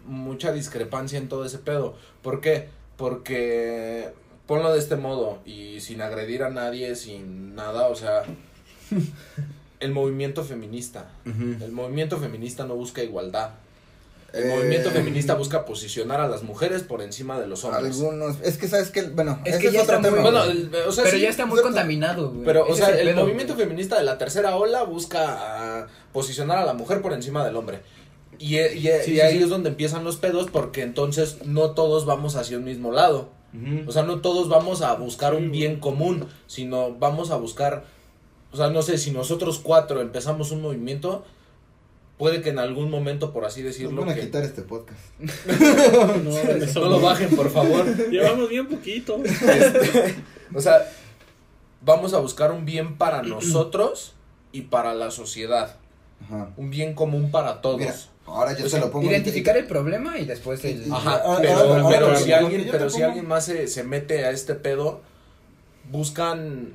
[0.07, 1.95] mucha discrepancia en todo ese pedo.
[2.23, 2.69] ¿Por qué?
[2.97, 4.11] Porque
[4.47, 8.23] ponlo de este modo y sin agredir a nadie, sin nada, o sea,
[9.81, 11.11] el movimiento feminista.
[11.25, 13.51] El movimiento feminista no busca igualdad.
[14.33, 17.97] El Eh, movimiento feminista busca posicionar a las mujeres por encima de los hombres.
[18.01, 20.51] Algunos, es que sabes que, bueno, Es que ya otro está muy- tema, Bueno, güey.
[20.51, 22.45] el- o sea, pero sí, ya está muy contaminado, güey.
[22.45, 23.67] Pero, o sea, es el, pedo, movimiento güey.
[23.67, 27.81] feminista de la tercera ola busca ah, posicionar a la mujer por encima del hombre.
[28.41, 29.43] Y, y, Sí, y sí, ahí sí.
[29.45, 33.28] es donde empiezan los pedos porque entonces no todos vamos hacia un mismo lado.
[33.55, 33.88] Ujú.
[33.88, 35.61] O sea, no todos vamos a buscar Sí, un güey.
[35.61, 37.84] bien común, sino vamos a buscar,
[38.53, 41.24] o sea, no sé, si nosotros cuatro empezamos un movimiento,
[42.16, 44.20] puede que en algún momento, por así Nos decirlo, van a que...
[44.22, 45.01] quitar este podcast.
[46.24, 47.84] No, no lo bajen, por favor.
[48.11, 49.20] Llevamos bien poquito.
[50.55, 50.88] O sea,
[51.82, 54.14] vamos a buscar un bien para nosotros
[54.53, 55.76] y para la sociedad.
[56.24, 56.51] Ajá.
[56.57, 57.78] Un bien común para todos.
[57.80, 57.95] Mira,
[58.35, 59.11] ahora yo O te sea, lo pongo.
[59.11, 60.93] Identificar el problema y después el...
[60.93, 65.01] Ajá, pero, si alguien, pero si más se, se mete a este pedo,
[65.91, 66.74] buscan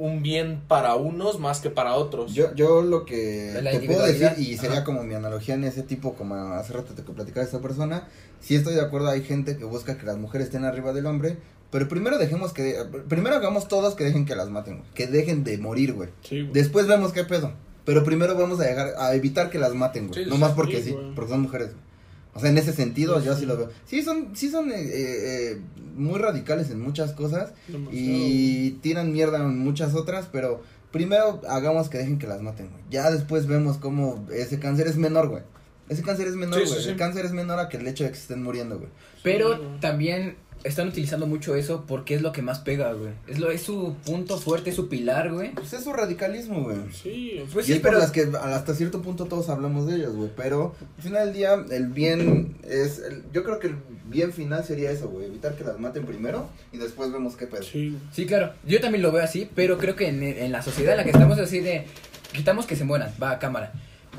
[0.00, 2.32] un bien para unos más que para otros.
[2.32, 4.84] Yo, yo lo que te puedo decir, y sería Ajá.
[4.84, 8.08] como mi analogía en ese tipo, como hace rato te platicaba esta persona,
[8.40, 11.36] sí estoy de acuerdo, hay gente que busca que las mujeres estén arriba del hombre,
[11.70, 12.78] pero primero dejemos que,
[13.08, 16.08] primero hagamos todos que dejen que las maten, güey, que dejen de morir, güey.
[16.22, 16.52] Sí, güey.
[16.54, 17.52] Después vemos qué pedo,
[17.84, 20.82] pero primero vamos a dejar, a evitar que las maten, güey, Sí, no más porque
[20.82, 21.90] sí, porque son mujeres, güey.
[22.32, 23.40] O sea, en ese sentido Sí, yo sí.
[23.40, 23.70] sí lo veo.
[23.86, 25.60] Sí son, sí son eh, eh,
[25.96, 27.96] muy radicales en muchas cosas, Demasiado.
[27.98, 30.62] y tiran mierda en muchas otras, pero
[30.92, 32.82] primero hagamos que dejen que las maten, güey.
[32.90, 35.42] Ya después vemos cómo ese cáncer es menor, güey.
[35.88, 36.72] Ese cáncer es menor, güey.
[36.72, 36.88] sí, sí.
[36.90, 38.90] El cáncer es menor a que el hecho de que se estén muriendo, güey.
[39.24, 43.12] Pero también están utilizando mucho eso porque es lo que más pega, güey.
[43.26, 45.52] Es, lo, es su punto fuerte, es su pilar, güey.
[45.54, 46.76] Pues es su radicalismo, güey.
[46.92, 49.96] Sí, Pues y sí, es por pero- las que hasta cierto punto todos hablamos de
[49.96, 50.30] ellos, güey.
[50.36, 52.98] Pero al final del día, el bien es.
[52.98, 55.26] el- yo creo que el bien final sería eso, güey.
[55.26, 57.62] Evitar que las maten primero y después vemos qué pedo.
[57.62, 57.96] sí.
[58.12, 58.52] Sí, claro.
[58.66, 61.10] Yo también lo veo así, pero creo que en, en la sociedad en la que
[61.10, 61.86] estamos así de...
[62.32, 63.72] Quitamos que se mueran, va a cámara.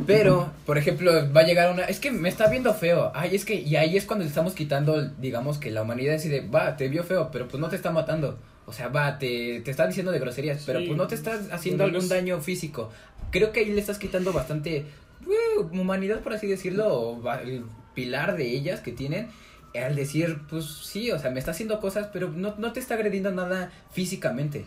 [0.08, 1.84] Pero, por ejemplo, va a llegar una...
[1.84, 3.12] Es que me está viendo feo.
[3.14, 3.56] Ay, es que...
[3.56, 7.04] Y ahí es cuando le estamos quitando, digamos, que la humanidad decide, va, te vio
[7.04, 8.38] feo, pero pues no te está matando.
[8.66, 11.84] O sea, va, te, te está diciendo de groserías, pero pues no te estás haciendo
[11.84, 12.90] algún daño físico.
[13.30, 18.38] Creo que ahí le estás quitando bastante eh, humanidad, por así decirlo, o el pilar
[18.38, 19.30] de ellas que tienen.
[19.76, 22.94] Al decir, pues sí, o sea, me está haciendo cosas, pero no, no te está
[22.96, 24.66] agrediendo nada físicamente.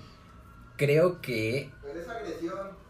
[0.76, 1.70] Creo que...
[1.82, 2.83] Pero es agresión.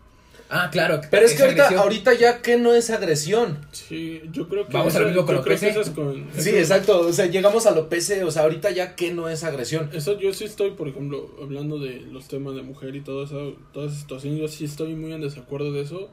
[0.51, 1.01] Ah, claro.
[1.11, 1.83] Pero es que ahorita, agresión.
[1.83, 3.59] ahorita ya que no es agresión.
[3.73, 4.73] Sí, yo creo que.
[4.75, 5.71] Vamos a lo eso- mismo con lo PC.
[5.71, 7.01] eso es con- Sí, eso- exacto.
[7.01, 8.23] O sea, llegamos a lo PC.
[8.25, 9.91] O sea, ahorita ya que no es agresión.
[9.93, 13.57] Eso yo sí estoy, por ejemplo, hablando de los temas de mujer y todo eso,
[13.73, 16.11] toda esa situación, yo sí estoy muy en desacuerdo de eso.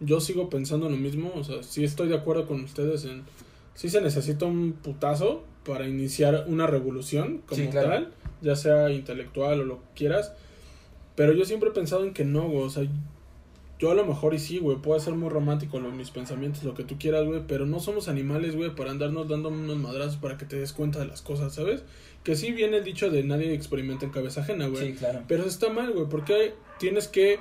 [0.00, 3.24] Yo sigo pensando lo mismo, o sea, sí estoy de acuerdo con ustedes en...
[3.74, 7.88] Sí se necesita un putazo para iniciar una revolución como Sí, claro.
[7.88, 8.12] tal,
[8.42, 10.32] ya sea intelectual o lo que quieras,
[11.16, 12.84] pero yo siempre he pensado en que no, güey, o sea,
[13.80, 16.74] yo a lo mejor y sí, güey, puedo ser muy romántico lo, mis pensamientos, lo
[16.74, 20.36] que tú quieras, güey, pero no somos animales, güey, para andarnos dando unos madrazos para
[20.36, 21.82] que te des cuenta de las cosas, ¿sabes?
[22.22, 24.88] Que sí viene el dicho de nadie experimenta en cabeza ajena, güey.
[24.88, 25.22] Sí, claro.
[25.26, 27.38] Pero está mal, güey, porque tienes que...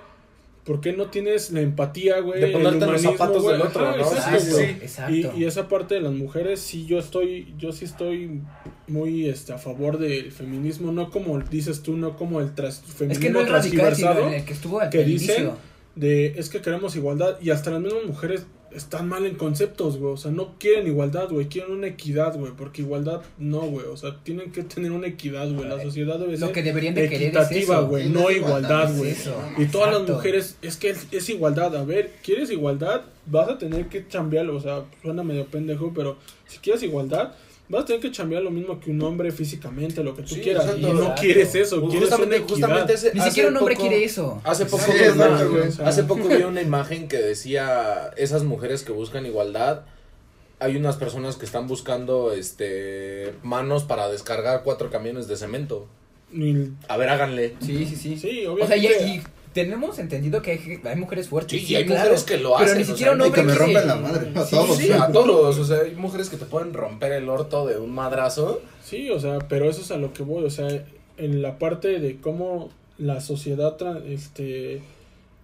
[0.64, 2.40] ¿Por qué no tienes la empatía, güey?
[2.40, 3.58] De ponerte en los zapatos güey?
[3.58, 4.04] del otro, Ajá, ¿no?
[4.04, 4.66] exacto, Sí, güey.
[4.66, 4.72] sí.
[4.82, 5.34] Exacto.
[5.36, 8.42] Y, y esa parte de las mujeres, sí, yo estoy, yo sí estoy
[8.88, 13.12] muy este, a favor del feminismo, no como dices tú, no como el tras, feminismo
[13.12, 15.52] Es que no es transversado, en el que estuvo al que dicen.
[16.00, 20.14] De es que queremos igualdad y hasta las mismas mujeres están mal en conceptos, güey,
[20.14, 23.98] o sea, no quieren igualdad, güey, quieren una equidad, güey, porque igualdad no, güey, o
[23.98, 27.06] sea, tienen que tener una equidad, güey, la sociedad debe Lo ser que deberían de
[27.06, 29.12] equitativa, güey, no igualdad, güey.
[29.12, 29.28] es.
[29.58, 31.76] Y todas las mujeres, es que es, es igualdad.
[31.76, 33.02] A ver, ¿quieres igualdad?
[33.26, 34.56] Vas a tener que chambearlo.
[34.56, 37.34] O sea, suena medio pendejo, pero si quieres igualdad,
[37.70, 40.42] vas a tener que chambear lo mismo que un hombre físicamente, lo que tú Sí,
[40.42, 40.66] quieras.
[40.66, 40.88] exacto.
[40.88, 41.22] y no Exacto.
[41.22, 42.50] quieres eso, Pues quieres justamente, una equidad.
[42.68, 44.42] justamente ese- Ni siquiera un hombre poco- quiere eso.
[44.44, 48.92] Hace poco, Sí, vi una, hace poco vi una imagen que decía esas mujeres que
[48.92, 49.84] buscan igualdad.
[50.62, 55.88] Hay unas personas que están buscando este manos para descargar cuatro camiones de cemento.
[56.88, 57.56] A ver, háganle.
[57.62, 58.18] Sí, sí, sí.
[58.18, 59.08] Sí, O sea, y, obviamente.
[59.08, 59.22] y
[59.54, 61.60] tenemos entendido que hay, hay mujeres fuertes.
[61.62, 63.40] Sí, y hay mujeres que lo hacen, Pero ni o siquiera sea, un Y que
[63.40, 64.32] hombre me rompen la madre.
[64.36, 64.78] A todos.
[64.78, 65.58] Sí, a todos.
[65.58, 68.62] O sea, hay mujeres que te pueden romper el orto de un madrazo.
[68.84, 70.44] Sí, o sea, pero eso es a lo que voy.
[70.44, 70.68] O sea,
[71.18, 74.82] en la parte de cómo la sociedad este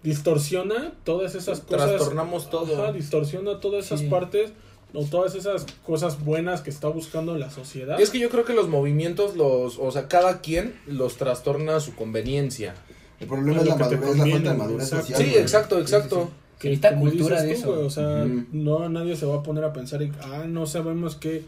[0.03, 1.88] distorsiona todas esas cosas.
[1.89, 2.82] Trastornamos todo.
[2.84, 4.08] Ajá, distorsiona todas esas Sí.
[4.08, 4.51] partes
[4.93, 7.99] o todas esas cosas buenas que está buscando la sociedad.
[7.99, 11.78] Y es que yo creo que los movimientos, los, o sea, cada quien los trastorna
[11.78, 12.76] a su conveniencia.
[13.20, 15.05] El problema es la que madurez, la falta conviene, de madurez exacto.
[15.07, 15.22] social.
[15.24, 15.41] Sí, güey.
[15.41, 16.32] exacto, exacto.
[16.59, 17.74] Se necesita como cultura de tú, eso.
[17.74, 21.16] güey, o sea, no nadie se va a poner a pensar, en, ah, no sabemos
[21.16, 21.43] qué,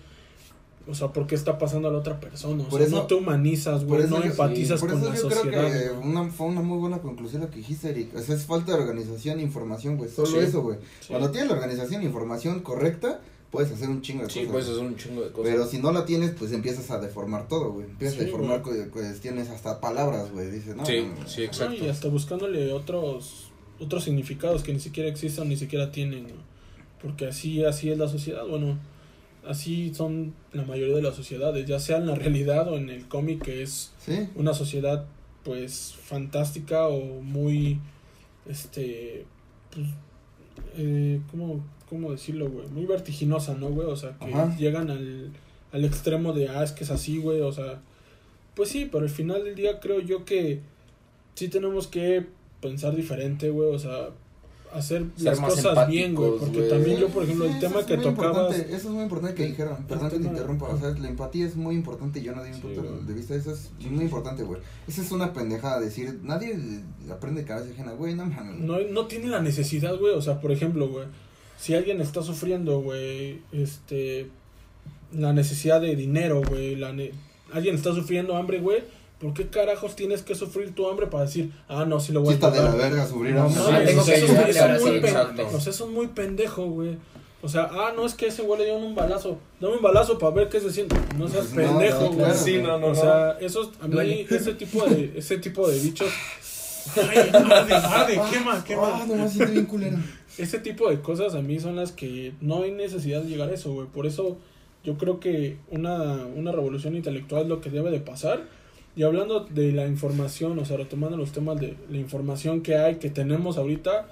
[0.87, 2.63] o sea, por qué está pasando a la otra persona.
[2.63, 5.09] O Por sea, eso- no te humanizas, por güey, eso no empatizas Por con eso
[5.09, 5.67] la yo sociedad.
[5.69, 8.15] creo que una, fue una muy buena conclusión lo que dijiste, Eric.
[8.15, 10.09] O sea, es falta de organización e información, güey.
[10.09, 10.37] Solo Sí.
[10.39, 10.77] eso, güey.
[11.01, 11.07] Sí.
[11.09, 13.19] Cuando tienes la organización e información correcta,
[13.51, 14.51] puedes hacer un chingo de Sí, cosas.
[14.51, 15.51] puedes hacer un chingo de cosas.
[15.51, 17.85] Pero si no la tienes, pues empiezas a deformar todo, güey.
[17.87, 18.85] Empiezas Sí, a deformar güey.
[18.85, 20.51] cu- cuestiones, hasta palabras, güey.
[20.51, 20.85] Dices, no.
[20.85, 21.27] Sí, no, no.
[21.27, 21.85] sí, No, exacto.
[21.85, 26.33] y hasta buscándole otros otros significados que ni siquiera existen, ni siquiera tienen, ¿no?
[27.01, 28.79] porque así así es la sociedad, bueno,
[29.47, 33.07] así son la mayoría de las sociedades, ya sea en la realidad o en el
[33.07, 34.29] cómic que es Sí.
[34.35, 35.05] una sociedad
[35.43, 37.79] pues fantástica o muy
[38.49, 39.25] este
[39.71, 39.85] pues
[40.75, 44.55] eh, ¿cómo, cómo decirlo güey muy vertiginosa no güey o sea que Ajá.
[44.57, 45.31] llegan al,
[45.71, 47.79] al extremo de ah es que es así güey o sea
[48.55, 50.61] pues sí pero al final del día creo yo que
[51.35, 52.25] sí tenemos que
[52.61, 54.09] pensar diferente güey o sea
[54.73, 57.85] hacer Ser las cosas bien güey porque también yo por ejemplo Sí, el tema es
[57.85, 59.77] que tocabas Eso es muy importante que dijeron.
[59.87, 60.65] Perdón que te interrumpa.
[60.67, 63.33] O sea, la empatía es muy importante yo no di mi Sí, punto de vista.
[63.35, 64.59] Eso es muy importante, güey.
[64.85, 65.79] Esa es una pendejada.
[65.79, 66.53] Decir, nadie
[67.09, 68.13] aprende de cabeza ajena, güey.
[68.15, 68.59] No mames.
[68.59, 70.13] no, no tiene la necesidad, güey.
[70.13, 71.05] O sea, por ejemplo, güey,
[71.57, 74.27] si alguien está sufriendo, güey, este,
[75.13, 77.11] la necesidad de dinero, güey, la ne-
[77.53, 78.83] alguien está sufriendo hambre, güey,
[79.19, 82.25] ¿por qué carajos tienes que sufrir tu hambre para decir, ah, no, sí lo Sí
[82.25, 83.61] voy a está de la verga sufrir No, hambre.
[83.63, 85.47] mames, tengo o sea, que eso es- muy sí, pen- exacto.
[85.47, 86.97] o sea, eso es muy pendejo, güey.
[87.41, 89.37] O sea, ah, no es que ese güey le dieron un balazo.
[89.61, 90.95] Dame un balazo para ver qué se siente.
[91.17, 92.17] No seas No, pendejo, no, güey.
[92.17, 92.95] claro, Sí, no, no, o no.
[92.95, 94.27] sea, esos, a mí, Duele.
[94.29, 96.09] ese tipo de, ese tipo de bichos.
[96.97, 99.01] Ay, arde, arde, quema, quema.
[99.01, 99.97] Ah, no me siento bien culero.
[100.37, 103.53] Ese tipo de cosas a mí son las que no hay necesidad de llegar a
[103.53, 103.87] eso, güey.
[103.87, 104.37] Por eso
[104.83, 108.45] yo creo que una, una revolución intelectual es lo que debe de pasar.
[108.95, 112.95] Y hablando de la información, o sea, retomando los temas de la información que hay,
[112.95, 114.07] que tenemos ahorita,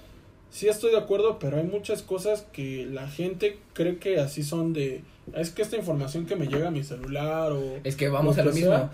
[0.52, 4.74] sí estoy de acuerdo, pero hay muchas cosas que la gente cree que así son
[4.74, 5.02] de...
[5.34, 7.80] Es que esta información que me llega a mi celular o...
[7.84, 8.70] Es que vamos a lo mismo.
[8.70, 8.92] sea,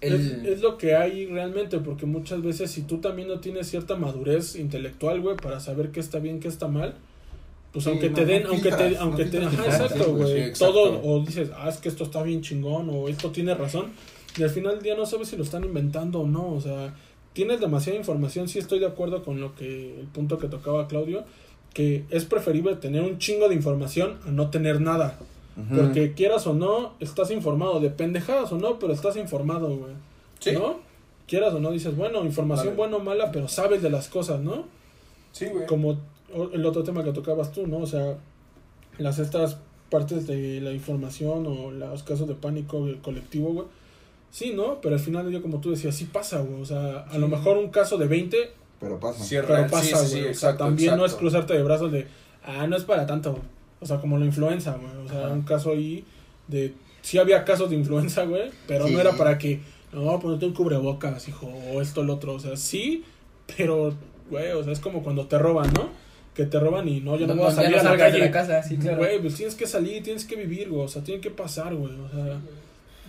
[0.00, 3.68] El- Es, es lo que hay realmente, porque muchas veces si tú también no tienes
[3.68, 6.94] cierta madurez intelectual, güey, para saber qué está bien, qué está mal,
[7.72, 9.82] pues Sí, aunque no, te den, no aunque te, aunque no te, filtras ajá, información,
[9.82, 10.74] exacto, güey, güey, sí, exacto.
[10.74, 13.86] todo, o dices, ah, es que esto está bien chingón, o esto tiene razón,
[14.38, 16.94] y al final del día no sabes si lo están inventando o no, o sea,
[17.32, 21.24] tienes demasiada información, sí estoy de acuerdo con lo que, el punto que tocaba Claudio,
[21.74, 25.18] que es preferible tener un chingo de información a no tener nada.
[25.74, 27.80] Porque quieras o no, estás informado.
[27.80, 29.92] De pendejadas o no, pero estás informado, güey.
[30.38, 30.52] Sí.
[30.52, 30.76] ¿No?
[31.26, 32.76] Quieras o no, dices, bueno, información Vale.
[32.76, 34.64] buena o mala, pero sabes de las cosas, ¿no?
[35.32, 35.66] Sí, güey.
[35.66, 35.98] Como
[36.52, 37.78] el otro tema que tocabas tú, ¿no?
[37.78, 38.16] O sea,
[38.98, 39.58] las estas
[39.90, 43.66] partes de la información o los casos de pánico del colectivo, güey.
[44.30, 44.80] Sí, ¿no?
[44.80, 46.60] Pero al final día, como tú decías, sí pasa, güey.
[46.60, 49.24] O sea, a lo mejor un caso de 20, Pero pasa.
[49.28, 50.04] Pero pasa, Sí, güey.
[50.04, 51.18] sí, sí, o sea, exacto, también no es exacto.
[51.20, 52.06] cruzarte de brazos de,
[52.44, 53.38] ah, no es para tanto.
[53.80, 55.06] O sea, como la influenza, güey.
[55.06, 55.34] O sea, Ajá.
[55.34, 56.04] un caso ahí
[56.48, 58.92] de, sí había casos de influenza, güey, pero Sí.
[58.94, 59.60] no era para que,
[59.92, 62.34] no, ponerte un cubrebocas, hijo, o esto, lo otro.
[62.34, 63.04] O sea, sí,
[63.56, 63.94] pero
[64.30, 65.88] güey, o sea, es como cuando te roban, ¿no?
[66.34, 68.12] Que te roban y no, yo no, No, voy a salir no a la salgas
[68.12, 68.24] de calle.
[68.26, 68.98] la casa, sí, claro.
[68.98, 71.92] Güey, pues tienes que salir, tienes que vivir, güey, o sea, tiene que pasar, güey,
[71.94, 72.38] o sea,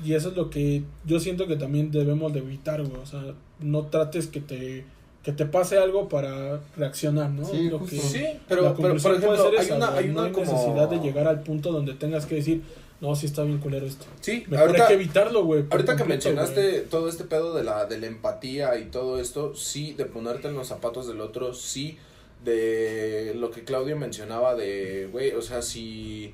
[0.06, 3.22] y eso es lo que yo siento que también debemos de evitar, güey, o sea,
[3.60, 4.86] no trates que te
[5.24, 7.46] que te pase algo para reaccionar, ¿no?
[7.46, 7.96] Sí, Lo justo.
[7.96, 10.52] que- Sí, la pero, pero por ejemplo, ser hay una, hay no una hay como...
[10.52, 12.62] necesidad de llegar al punto donde tengas que decir,
[13.02, 14.06] no, sí está bien culero esto.
[14.22, 15.66] Sí, Mejor ahorita, hay que evitarlo, güey.
[15.70, 19.94] ahorita que mencionaste todo este pedo de la, de la empatía y todo esto, sí,
[19.94, 21.98] de ponerte en los zapatos del otro, sí,
[22.44, 26.34] de lo que Claudio mencionaba de, güey, o sea, si,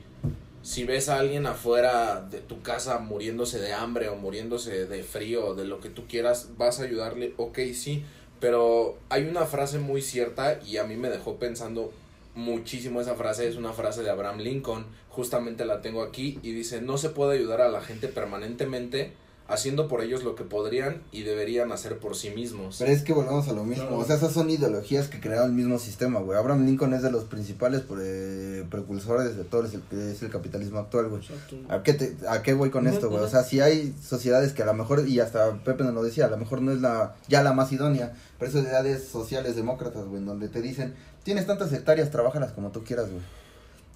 [0.61, 5.47] si ves a alguien afuera de tu casa muriéndose de hambre o muriéndose de frío
[5.47, 8.03] o de lo que tú quieras, vas a ayudarle, ok, sí,
[8.39, 11.91] pero hay una frase muy cierta y a mí me dejó pensando
[12.35, 16.81] muchísimo esa frase, es una frase de Abraham Lincoln, justamente la tengo aquí y dice,
[16.81, 19.13] no se puede ayudar a la gente permanentemente
[19.47, 22.77] haciendo por ellos lo que podrían y deberían hacer por sí mismos.
[22.79, 23.95] Pero es que volvemos a lo mismo.
[23.97, 26.37] O sea, esas son ideologías que crearon el mismo sistema, güey.
[26.37, 30.79] Abraham Lincoln es de los principales pre- precursores de todo el que es el capitalismo
[30.79, 31.21] actual, güey.
[31.69, 33.21] ¿A qué, te- ¿A qué voy con esto, güey?
[33.23, 36.25] O sea, si hay sociedades que a lo mejor, y hasta Pepe nos lo decía,
[36.25, 40.05] a lo mejor no es la ya la más idónea, pero hay sociedades sociales demócratas,
[40.05, 43.21] güey, en donde te dicen, tienes tantas hectáreas, trabajalas como tú quieras, güey.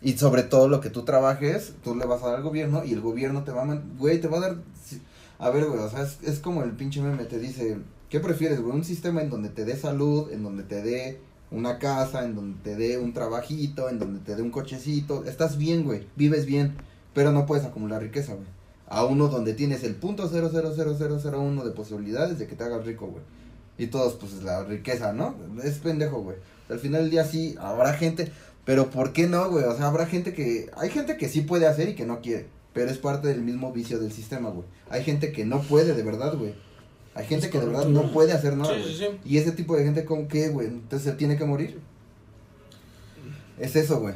[0.02, 2.94] Y sobre todo lo que tú trabajes, tú le vas a dar al gobierno y
[2.94, 4.56] el gobierno te va a, güey, te va a dar...
[5.40, 7.78] A ver, güey, o sea, es, es como el pinche meme te dice,
[8.10, 8.76] ¿qué prefieres, güey?
[8.76, 11.22] Un sistema en donde te dé salud, en donde te dé
[11.52, 15.24] una casa, en donde te dé un trabajito, en donde te dé un cochecito.
[15.26, 16.76] Estás bien, güey, vives bien,
[17.14, 18.48] pero no puedes acumular riqueza, güey.
[18.88, 23.24] A uno donde tienes el punto uno de posibilidades de que te hagas rico, güey.
[23.78, 25.36] Y todos, pues, la riqueza, ¿no?
[25.64, 26.38] Es pendejo, güey.
[26.70, 28.32] Al final del día sí, habrá gente,
[28.66, 29.64] pero ¿por qué no, güey?
[29.64, 32.48] O sea, habrá gente que, hay gente que sí puede hacer y que no quiere,
[32.74, 34.66] pero es parte del mismo vicio del sistema, güey.
[34.90, 36.54] Hay gente que no puede de verdad, güey.
[37.16, 38.94] Hay gente Es que de verdad no puede hacer nada, Sí, güey.
[38.94, 39.20] sí, sí.
[39.26, 40.68] Y ese tipo de gente, ¿con qué, güey?
[40.68, 41.80] Entonces se tiene que morir.
[43.58, 44.16] Es eso, güey.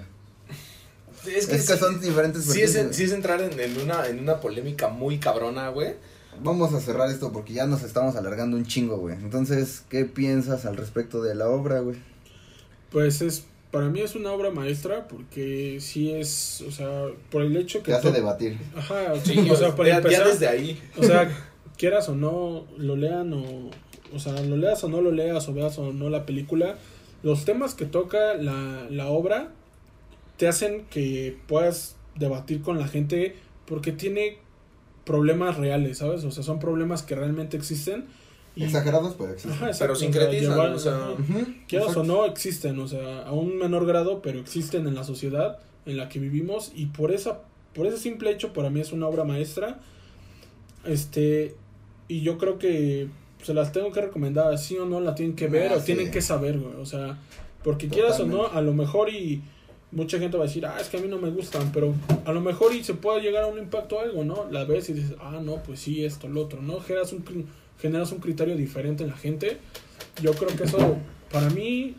[1.25, 4.89] Es Es que, son diferentes sí es, sí entrar en, en una, en una polémica
[4.89, 5.95] muy cabrona, güey.
[6.41, 9.15] Vamos a cerrar esto porque ya nos estamos alargando un chingo, güey.
[9.15, 11.97] Entonces, ¿qué piensas al respecto de la obra, güey?
[12.91, 17.57] Pues es, para mí es una obra maestra porque sí es, o sea, por el
[17.57, 17.91] hecho que...
[17.91, 18.57] Te hace to- debatir.
[18.77, 20.79] Ajá, Sí, o sea, para ya, ya empezar, desde ahí.
[20.95, 21.29] o sea,
[21.77, 23.71] quieras o no, lo lean o,
[24.13, 26.77] o sea, lo leas o no lo leas o veas o no la película,
[27.23, 29.49] los temas que toca la, la obra
[30.37, 34.37] te hacen que puedas debatir con la gente porque tiene
[35.03, 36.23] problemas reales, ¿sabes?
[36.25, 38.05] O sea, son problemas que realmente existen.
[38.55, 39.51] Y- Exagerados, pero existen.
[39.53, 41.11] Ajá, Pero o sea, sincretizan, llevar- o sea, ajá.
[41.13, 45.03] Ujú, Quieras o no, existen, o sea, a un menor grado, pero existen en la
[45.03, 47.41] sociedad en la que vivimos y por esa
[47.73, 49.79] por ese simple hecho para mí es una obra maestra.
[50.85, 51.55] Este
[52.07, 53.07] y yo creo que
[53.41, 55.87] se las tengo que recomendar, sí o no la tienen que ver Ah, o sí.
[55.87, 57.17] tienen que saber, güey, o sea,
[57.63, 59.41] porque quieras o no, a lo mejor y
[59.91, 61.93] mucha gente va a decir, "Ah, es que a mí no me gustan", pero
[62.25, 64.45] a lo mejor y se puede llegar a un impacto o algo, ¿no?
[64.51, 66.79] La ves y dices, "Ah, no, pues sí, esto, lo otro", ¿no?
[66.79, 67.45] Generas un cri-
[67.79, 69.57] generas un criterio diferente en la gente.
[70.21, 70.97] Yo creo que eso
[71.31, 71.95] para mí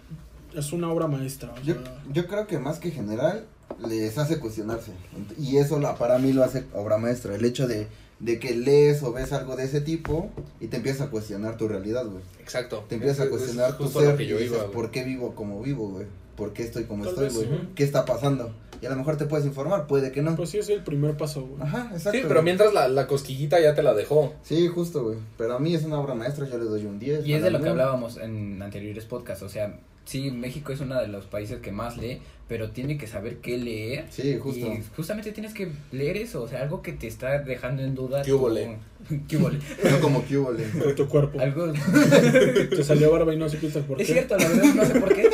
[0.54, 1.52] es una obra maestra.
[1.52, 3.44] o Yo, sea, yo creo que más que general
[3.88, 4.92] les hace cuestionarse.
[5.38, 7.34] Y eso la, para mí lo hace obra maestra.
[7.34, 7.88] El hecho de,
[8.20, 11.66] de que lees o ves algo de ese tipo y te empiezas a cuestionar tu
[11.68, 12.22] realidad, güey.
[12.40, 12.84] Exacto.
[12.88, 14.70] Te empiezas a Es- es cuestionar tu ser que y yo dices, iba.
[14.70, 16.06] ¿por qué vivo como vivo, güey?
[16.36, 17.58] ¿Por qué estoy como Tal estoy, güey?
[17.60, 17.68] sí.
[17.74, 18.52] ¿Qué está pasando?
[18.80, 20.34] Y a lo mejor te puedes informar, puede que no.
[20.36, 21.62] pues sí es el primer paso, güey.
[21.62, 22.12] Ajá, exacto.
[22.12, 22.44] Sí, pero güey.
[22.44, 24.34] mientras la, la cosquillita ya te la dejó.
[24.42, 25.18] Sí, justo, güey.
[25.38, 27.26] Pero a mí es una obra maestra, yo le doy un 10.
[27.26, 31.00] Y es de lo que hablábamos en anteriores podcasts, o sea, sí, México es uno
[31.00, 34.04] de los países que más lee, pero tiene que saber qué leer.
[34.10, 34.66] Sí, justo.
[34.66, 38.22] Y justamente tienes que leer eso, o sea, algo que te está dejando en duda.
[38.22, 38.76] ¿Qué hubo, le?
[39.28, 39.58] ¿Qué hubo, le?
[39.90, 40.64] No como hubo, le.
[40.64, 41.40] Por tu cuerpo.
[41.40, 41.72] Algo...
[42.70, 44.02] Te salió barba y no supiste por qué.
[44.02, 45.28] Es cierto, la verdad no sé por qué.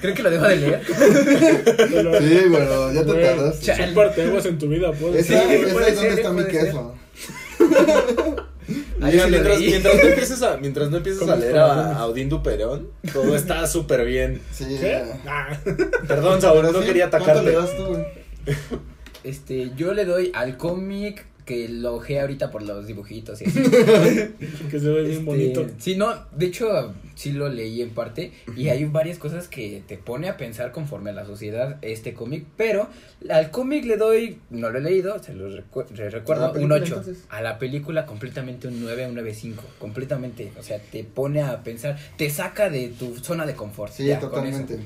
[0.00, 0.80] ¿Creen que lo dejo de leer?
[1.76, 3.66] Pero- Sí, bueno, ya te Güey, tardaste.
[3.66, 5.16] Cha- Son parteaguas en tu vida, pues.
[5.16, 6.64] Esa, Sí, esa puede es donde ser, está mi puede ser.
[6.66, 6.94] queso.
[9.02, 11.96] Ahí Mira, sí lo mientras, no empieces a, mientras no empieces ¿Cómo a leer a,
[11.98, 14.40] a Odín Duperón, todo está súper bien.
[14.52, 14.76] Sí.
[14.80, 15.02] ¿Qué?
[15.26, 15.58] Ah,
[16.08, 17.52] Perdón, Saúl, no sí, quería ¿cuánto le atacarte.
[17.52, 18.04] das tú, güey?
[19.24, 23.60] Este, yo le doy al cómic que lo ojé ahorita por los dibujitos y así.
[24.70, 25.66] que se ve bien Este, bonito.
[25.78, 29.98] Sí, no, de hecho sí lo leí en parte y hay varias cosas que te
[29.98, 32.88] pone a pensar conforme a la sociedad este cómic, pero
[33.28, 36.52] al cómic le doy, no lo he leído, se lo recu- le ¿A recuerdo, un
[36.52, 36.84] película, 8.
[36.86, 37.24] entonces?
[37.28, 41.98] A la película completamente un 9, un 9.5, completamente, o sea, te pone a pensar,
[42.16, 43.92] te saca de tu zona de confort.
[43.92, 44.78] Sí, ya, totalmente.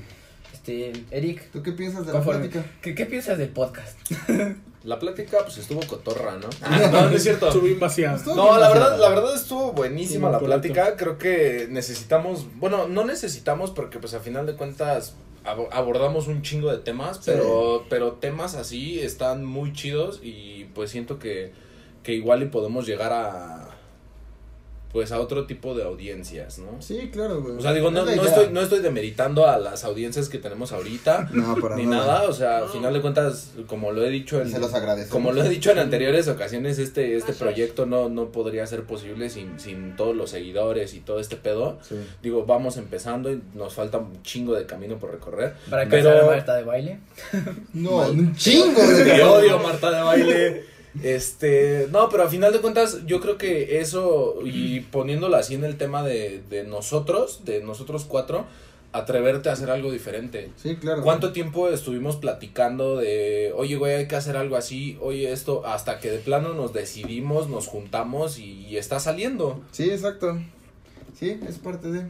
[0.53, 2.65] Este, Eric, ¿Tú qué piensas de la plática?
[2.81, 3.97] ¿qué, qué piensas del podcast?
[4.87, 6.47] La plática, pues estuvo cotorra, ¿no?
[6.91, 7.47] no, no es cierto.
[7.49, 8.17] Estuvo bien vaciada.
[8.25, 10.45] No, la verdad, la verdad estuvo buenísima Sí, la correcto.
[10.73, 10.95] plática.
[10.95, 16.41] Creo que necesitamos, bueno, no necesitamos porque pues a final de cuentas abo- abordamos un
[16.41, 17.23] chingo de temas, Sí.
[17.25, 21.51] pero, pero temas así están muy chidos y pues siento que,
[22.03, 23.66] que igual y podemos llegar a
[24.91, 26.81] pues a otro tipo de audiencias, ¿no?
[26.81, 27.57] Sí, claro, güey.
[27.57, 31.29] O sea, digo, no, no estoy, no estoy demeritando a las audiencias que tenemos ahorita,
[31.33, 32.05] No, para ni nada.
[32.07, 34.71] nada, o sea, al final de cuentas, como lo he dicho en, Se los
[35.09, 39.29] como lo he dicho en anteriores ocasiones, este, este proyecto no, no podría ser posible
[39.29, 41.77] sin, sin todos los seguidores y todo este pedo.
[41.81, 41.95] Sí.
[42.23, 45.53] Digo, vamos empezando y nos falta un chingo de camino por recorrer.
[45.69, 46.99] Para Pero- alcanzar a Marta de baile.
[47.73, 50.76] No, un chingo de Te odio, Marta de baile.
[51.03, 55.63] Este, no, pero a final de cuentas, yo creo que eso, y poniéndolo así en
[55.63, 58.45] el tema de, de nosotros, de nosotros cuatro,
[58.93, 60.49] atreverte a hacer algo diferente.
[60.55, 61.03] Sí, claro.
[61.03, 65.99] ¿Cuánto tiempo estuvimos platicando de, oye, güey, hay que hacer algo así, oye, esto, hasta
[65.99, 69.61] que de plano nos decidimos, nos juntamos y, y está saliendo?
[69.71, 70.39] Sí, exacto.
[71.17, 72.09] Sí, es parte de.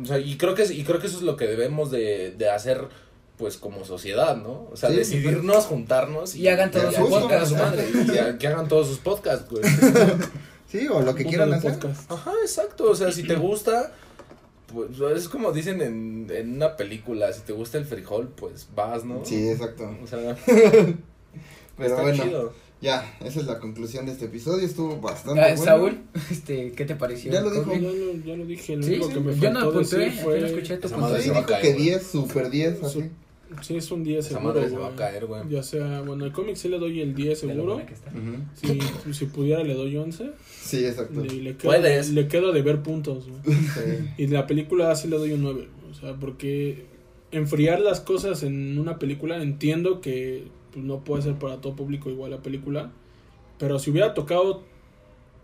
[0.00, 2.50] O sea, y creo que, y creo que eso es lo que debemos de, de
[2.50, 2.88] hacer,
[3.38, 4.68] pues, como sociedad, ¿no?
[4.72, 6.34] O sea, Sí, decidirnos, juntarnos.
[6.36, 7.48] Y hagan todos sus y- podcasts.
[7.48, 7.88] su madre,
[8.34, 9.62] y que hagan todos sus podcasts, güey.
[10.70, 11.72] Sí, o lo que quieran hacer.
[11.78, 12.10] podcast.
[12.10, 12.90] Ajá, exacto.
[12.90, 13.92] O sea, si te gusta,
[14.72, 19.04] pues es como dicen en, en una película, si te gusta el frijol, pues vas,
[19.04, 19.24] ¿no?
[19.24, 19.88] Sí, exacto.
[20.02, 20.36] O sea,
[21.76, 22.52] Pero está bueno, chido.
[22.80, 24.66] ya, esa es la conclusión de este episodio.
[24.66, 25.64] Estuvo bastante Ah, bueno.
[25.64, 27.30] Saúl, este, ¿qué te pareció?
[27.32, 27.64] Ya lo dijo.
[27.72, 27.82] Ya cómic?
[27.82, 30.22] lo, ya lo dije, lo Sí, único sí, que me yo no faltó apunté, decir
[30.22, 30.32] fue...
[30.34, 31.16] apenas escuché tu punto.
[31.16, 31.82] Sí, dijo caer, que güey.
[31.84, 33.10] 10, super 10, así.
[33.60, 35.42] Sí, es un 10 Esa seguro, madre se va a caer, güey.
[35.48, 37.72] Ya sea, bueno, el cómic sí le doy el 10 De lo seguro.
[37.74, 38.10] buena que está.
[38.10, 38.80] Ujú.
[39.06, 40.30] Si, si pudiera le doy 11.
[40.62, 41.20] Sí, exacto.
[41.22, 42.10] Le, le quedo, Puedes.
[42.10, 43.56] le quedo de ver puntos, güey.
[43.56, 44.08] Sí.
[44.18, 45.68] Y la película sí le doy un 9.
[45.90, 46.86] O sea, porque
[47.30, 52.10] enfriar las cosas en una película, entiendo que pues, no puede ser para todo público
[52.10, 52.90] igual la película.
[53.58, 54.62] Pero si hubiera tocado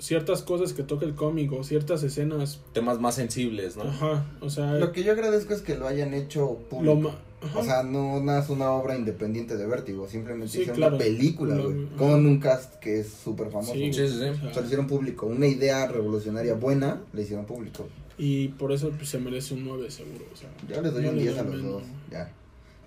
[0.01, 3.85] ciertas cosas que toca el cómic o ciertas escenas, Temas más sensibles, ¿no?
[3.85, 6.95] ajá, o sea, Lo que yo agradezco es que lo hayan hecho público.
[6.95, 7.59] lo ma- ajá.
[7.59, 10.97] O sea, no, no es una obra independiente de Vértigo, simplemente Sí, hicieron claro.
[10.97, 13.73] una película, güey, con un cast que es súper famoso.
[13.75, 14.25] Sí, Sí, sí, sí.
[14.25, 17.87] o O sea, sea, lo hicieron público, una idea revolucionaria buena, le hicieron público.
[18.19, 20.25] y por eso pues, se merece un 9 seguro.
[20.33, 21.73] O sea, Yo les doy un le 10 a los menos.
[21.73, 22.31] dos, ya.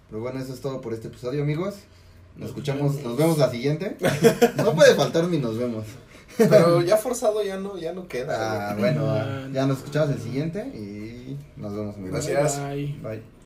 [0.09, 1.75] Pero bueno, eso es todo por este episodio, amigos.
[2.37, 3.97] Nos escuchamos, nos vemos la siguiente.
[4.57, 5.85] No puede faltar ni nos vemos.
[6.37, 8.71] Pero ya forzado ya no, ya no queda.
[8.71, 11.95] Ah, bueno, ya nos escuchamos el siguiente y nos vemos.
[11.97, 12.59] Gracias.
[12.59, 12.95] Bye.
[13.01, 13.32] Bye.